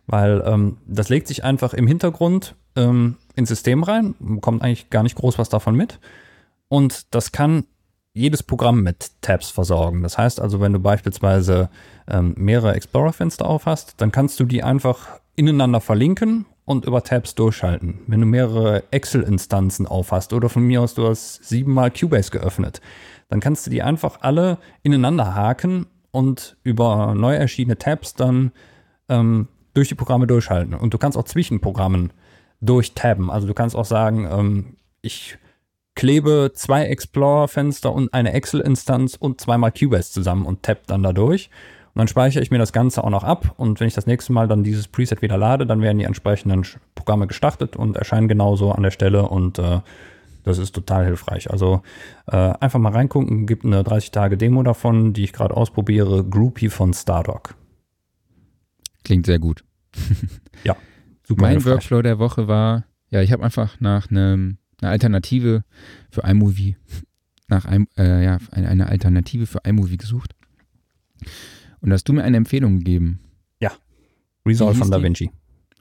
[0.07, 5.03] weil ähm, das legt sich einfach im Hintergrund ähm, ins System rein, kommt eigentlich gar
[5.03, 5.99] nicht groß was davon mit
[6.67, 7.65] und das kann
[8.13, 10.03] jedes Programm mit Tabs versorgen.
[10.03, 11.69] Das heißt also, wenn du beispielsweise
[12.07, 17.99] ähm, mehrere Explorer-Fenster aufhast, dann kannst du die einfach ineinander verlinken und über Tabs durchschalten.
[18.07, 22.81] Wenn du mehrere Excel-Instanzen aufhast oder von mir aus du hast siebenmal Cubase geöffnet,
[23.29, 28.51] dann kannst du die einfach alle ineinander haken und über neu erschienene Tabs dann
[29.09, 30.73] ähm, durch die Programme durchhalten.
[30.73, 32.11] Und du kannst auch zwischen Programmen
[32.61, 33.29] durchtabben.
[33.29, 35.37] Also du kannst auch sagen, ähm, ich
[35.95, 41.49] klebe zwei Explorer-Fenster und eine Excel-Instanz und zweimal Cubase zusammen und tapp dann da durch.
[41.93, 44.33] Und dann speichere ich mir das Ganze auch noch ab und wenn ich das nächste
[44.33, 46.65] Mal dann dieses Preset wieder lade, dann werden die entsprechenden
[46.95, 49.81] Programme gestartet und erscheinen genauso an der Stelle und äh,
[50.43, 51.51] das ist total hilfreich.
[51.51, 51.83] Also
[52.27, 57.55] äh, einfach mal reingucken, gibt eine 30-Tage-Demo davon, die ich gerade ausprobiere, Groupie von Stardock.
[59.03, 59.63] Klingt sehr gut.
[60.63, 60.75] ja,
[61.23, 61.41] super.
[61.41, 61.73] Mein hilfreich.
[61.73, 65.63] Workflow der Woche war, ja, ich habe einfach nach einem eine Alternative
[66.09, 66.75] für iMovie,
[67.47, 70.35] nach einem, äh, ja, eine, eine Alternative für iMovie gesucht.
[71.79, 73.19] Und hast du mir eine Empfehlung gegeben.
[73.59, 73.71] Ja.
[74.45, 75.31] Resolve von DaVinci.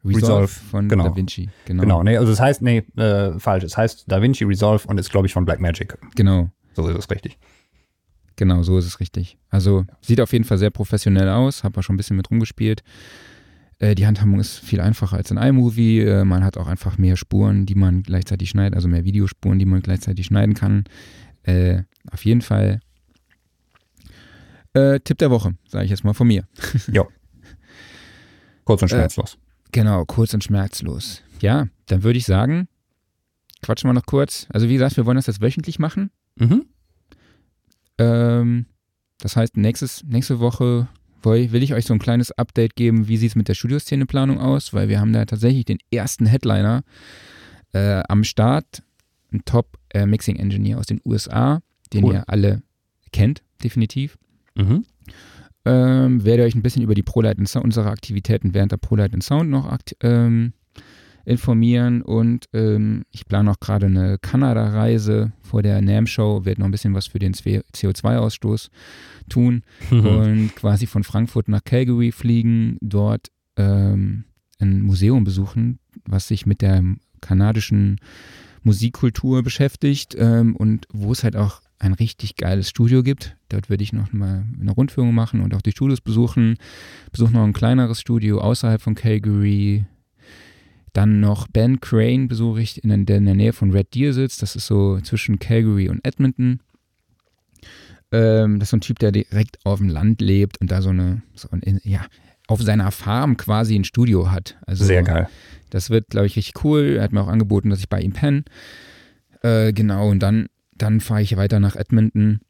[0.05, 1.09] Resolve, Resolve von genau.
[1.09, 1.83] DaVinci, genau.
[1.83, 3.65] Genau, nee, also es heißt, nee, äh, falsch.
[3.65, 5.97] Es heißt DaVinci Resolve und ist, glaube ich, von Blackmagic.
[6.17, 6.51] Genau.
[6.75, 7.39] So ist es richtig.
[8.37, 9.37] Genau, so ist es richtig.
[9.51, 12.83] Also sieht auf jeden Fall sehr professionell aus, habe auch schon ein bisschen mit rumgespielt.
[13.79, 16.01] Äh, die Handhabung ist viel einfacher als in iMovie.
[16.01, 19.67] Äh, man hat auch einfach mehr Spuren, die man gleichzeitig schneidet, also mehr Videospuren, die
[19.67, 20.85] man gleichzeitig schneiden kann.
[21.43, 22.81] Äh, auf jeden Fall
[24.75, 26.47] äh, Tipp der Woche, sage ich jetzt mal von mir.
[26.93, 27.05] Ja.
[28.65, 29.39] Kurz und äh, schmerzlos.
[29.73, 31.23] genau, kurz und schmerzlos.
[31.41, 32.69] Ja, dann würde ich sagen,
[33.61, 34.47] quatschen wir noch kurz.
[34.51, 36.11] Also wie gesagt, wir wollen das jetzt wöchentlich machen.
[36.37, 36.67] Mhm.
[37.99, 38.67] Ähm,
[39.19, 40.89] das heißt, nächstes, nächste Woche
[41.25, 44.75] will ich euch so ein kleines Update geben, wie sieht es mit der Studioszeneplanung aus,
[44.75, 46.83] weil wir haben da tatsächlich den ersten Headliner
[47.73, 48.83] äh, am Start,
[49.33, 51.63] ein Top-Mixing-Engineer äh, aus den USA,
[51.93, 52.15] den cool.
[52.15, 52.63] ihr alle
[53.13, 54.19] kennt, definitiv.
[54.57, 54.85] Mhm.
[55.65, 59.49] Ähm, werde euch ein bisschen über die ProLight Sound, unsere Aktivitäten während der ProLight Sound
[59.49, 60.55] noch ähm,
[61.25, 66.73] informieren und ähm, ich plane auch gerade eine Kanada-Reise vor der NAM-Show, werde noch ein
[66.73, 68.71] bisschen was für den CO2-Ausstoß
[69.29, 70.07] tun mhm.
[70.07, 74.25] und quasi von Frankfurt nach Calgary fliegen, dort ähm,
[74.59, 76.83] ein Museum besuchen, was sich mit der
[77.21, 78.01] kanadischen
[78.63, 83.37] Musikkultur beschäftigt ähm, und wo es halt auch ein richtig geiles Studio gibt.
[83.49, 86.57] Dort werde ich noch mal eine Rundführung machen und auch die Studios besuchen.
[87.11, 89.85] Besuche noch ein kleineres Studio außerhalb von Calgary,
[90.93, 94.43] dann noch Ben Crane besuche ich, in der, in der Nähe von Red Deer sitzt.
[94.43, 96.61] Das ist so zwischen Calgary und Edmonton.
[98.11, 100.91] Ähm, das ist so ein Typ, der direkt auf dem Land lebt und da so
[100.91, 102.05] eine, so ein, ja,
[102.47, 104.57] auf seiner Farm quasi ein Studio hat.
[104.67, 105.29] Also, Sehr geil.
[105.71, 106.97] Das wird, glaube ich, richtig cool.
[106.99, 108.45] Er hat mir auch angeboten, dass ich bei ihm penne.
[109.43, 112.41] Äh, genau, und dann, dann fahre ich weiter nach Edmonton,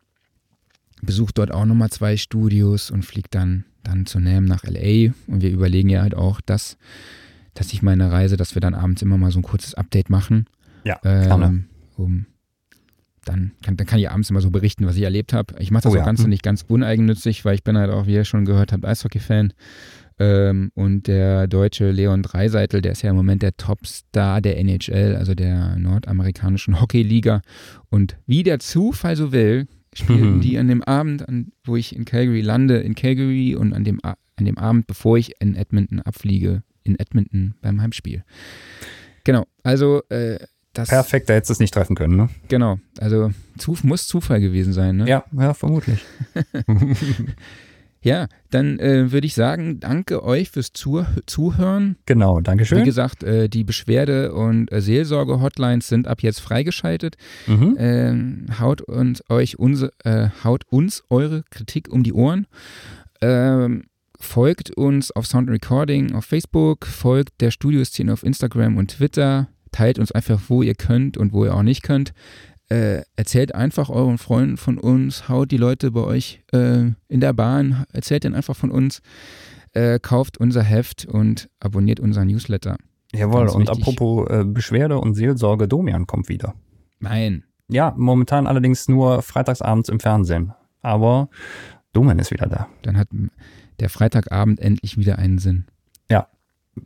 [1.00, 5.12] besuche dort auch nochmal zwei Studios und fliege dann, dann zu NAM nach LA.
[5.28, 6.76] Und wir überlegen ja halt auch, dass
[7.54, 10.46] dass ich meine Reise, dass wir dann abends immer mal so ein kurzes Update machen.
[10.84, 12.26] Ja, ähm, um,
[13.24, 15.54] dann, kann, dann kann ich abends immer so berichten, was ich erlebt habe.
[15.60, 16.04] Ich mache das oh, auch ja.
[16.04, 16.30] ganz hm.
[16.30, 19.52] nicht ganz uneigennützig, weil ich bin halt auch, wie ihr schon gehört habt, Eishockey-Fan.
[20.18, 25.16] Ähm, und der deutsche Leon Dreiseitel, der ist ja im Moment der Topstar der NHL,
[25.16, 27.42] also der nordamerikanischen Hockeyliga.
[27.90, 30.40] Und wie der Zufall so will, spielten mhm.
[30.42, 34.00] die an dem Abend, an, wo ich in Calgary lande, in Calgary und an dem,
[34.02, 38.24] an dem Abend, bevor ich in Edmonton abfliege, in Edmonton beim Heimspiel.
[39.24, 40.38] Genau, also äh,
[40.72, 40.88] das.
[40.88, 42.28] Perfekt, da hättest du es nicht treffen können, ne?
[42.48, 45.08] Genau, also zu, muss Zufall gewesen sein, ne?
[45.08, 46.02] Ja, ja, vermutlich.
[48.02, 51.96] ja, dann äh, würde ich sagen, danke euch fürs Zuh Zuhören.
[52.06, 52.80] Genau, danke schön.
[52.80, 57.16] Wie gesagt, äh, die Beschwerde- und äh, Seelsorge-Hotlines sind ab jetzt freigeschaltet.
[57.46, 57.76] Mhm.
[57.78, 62.46] Ähm, haut uns euch unse, äh, haut uns eure Kritik um die Ohren.
[63.20, 63.84] Ähm,
[64.22, 69.98] folgt uns auf Sound Recording auf Facebook, folgt der Studioszene auf Instagram und Twitter, teilt
[69.98, 72.12] uns einfach, wo ihr könnt und wo ihr auch nicht könnt.
[72.68, 77.32] Äh, erzählt einfach euren Freunden von uns, haut die Leute bei euch äh, in der
[77.32, 79.02] Bahn, erzählt ihnen einfach von uns,
[79.72, 82.76] äh, kauft unser Heft und abonniert unseren Newsletter.
[83.12, 86.54] Jawohl, und apropos äh, Beschwerde und Seelsorge, Domian kommt wieder.
[87.00, 90.52] Nein, Ja, momentan allerdings nur freitagsabends im Fernsehen.
[90.80, 91.28] Aber
[91.92, 92.68] Domen ist wieder da.
[92.82, 93.08] Dann hat
[93.82, 95.64] der Freitagabend endlich wieder einen Sinn.
[96.08, 96.28] Ja.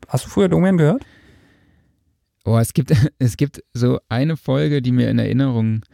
[0.09, 1.05] Hast du früher Domen gehört?
[2.45, 5.85] Oh, es gibt, es gibt so eine Folge, die mir in Erinnerung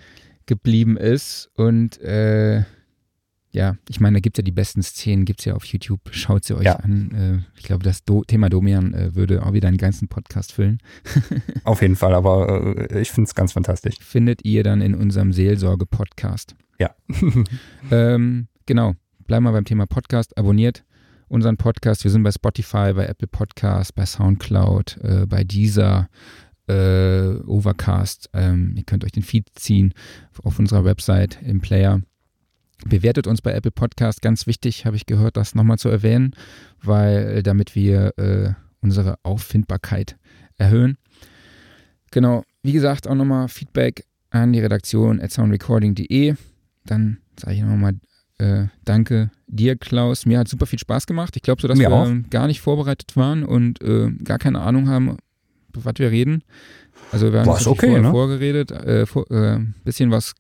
[0.47, 2.63] geblieben ist und äh,
[3.51, 6.01] ja, ich meine, da gibt es ja die besten Szenen, gibt es ja auf YouTube.
[6.11, 6.77] Schaut sie euch ja.
[6.77, 7.45] an.
[7.55, 10.79] Äh, ich glaube, das Do Thema Domian äh, würde auch wieder einen ganzen Podcast füllen.
[11.65, 13.97] auf jeden Fall, aber äh, ich finde es ganz fantastisch.
[14.01, 16.55] Findet ihr dann in unserem Seelsorge-Podcast.
[16.79, 16.95] Ja.
[17.91, 18.95] ähm, genau.
[19.27, 20.39] Bleiben wir beim Thema Podcast.
[20.39, 20.83] Abonniert
[21.33, 22.05] unseren Podcast.
[22.05, 26.09] Wir sind bei Spotify, bei Apple Podcasts, bei Soundcloud, äh, bei Deezer,
[26.69, 28.29] äh, Overcast.
[28.35, 29.95] Ähm, ihr könnt euch den Feed ziehen
[30.43, 32.03] auf unserer Website im Player.
[32.85, 36.35] Bewertet uns bei Apple Podcast, ganz wichtig, habe ich gehört, das nochmal zu erwähnen,
[36.83, 38.53] weil äh, damit wir äh,
[38.83, 40.19] unsere Auffindbarkeit
[40.59, 40.99] erhöhen.
[42.11, 46.35] Genau, wie gesagt, auch nochmal Feedback an die Redaktion at soundrecording.de.
[46.85, 47.95] Dann sage ich nochmal
[48.43, 50.27] äh, danke dir, Klaus.
[50.27, 51.37] Mir hat super viel Spaß gemacht.
[51.37, 52.11] Ich glaube so, dass Mir wir auch.
[52.31, 55.17] gar nicht vorbereitet waren und äh, gar keine Ahnung haben,
[55.73, 56.43] was wir reden.
[57.13, 58.11] Also wir haben Boah, okay, vorher ne?
[58.11, 60.35] vorgeredet, äh, vor, äh, bisschen was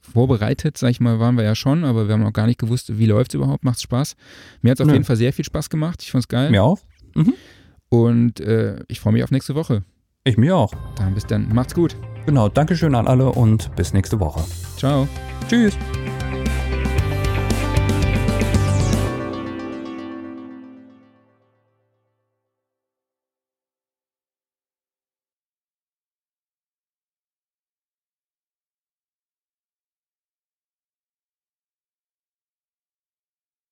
[0.00, 2.98] vorbereitet, sag ich mal, waren wir ja schon, aber wir haben auch gar nicht gewusst,
[2.98, 4.16] wie läuft es überhaupt, macht es Spaß.
[4.62, 6.02] Mir hat es auf jeden Fall sehr viel Spaß gemacht.
[6.02, 6.50] Ich fand es geil.
[6.50, 6.80] Mir auch.
[7.14, 7.34] Mhm.
[7.88, 9.84] Und äh, ich freue mich auf nächste Woche.
[10.24, 10.72] Ich mir auch.
[10.96, 11.48] Dann bis dann.
[11.54, 11.96] Macht's gut.
[12.26, 14.44] Genau, Dankeschön an alle und bis nächste Woche.
[14.76, 15.08] Ciao.
[15.48, 15.74] Tschüss.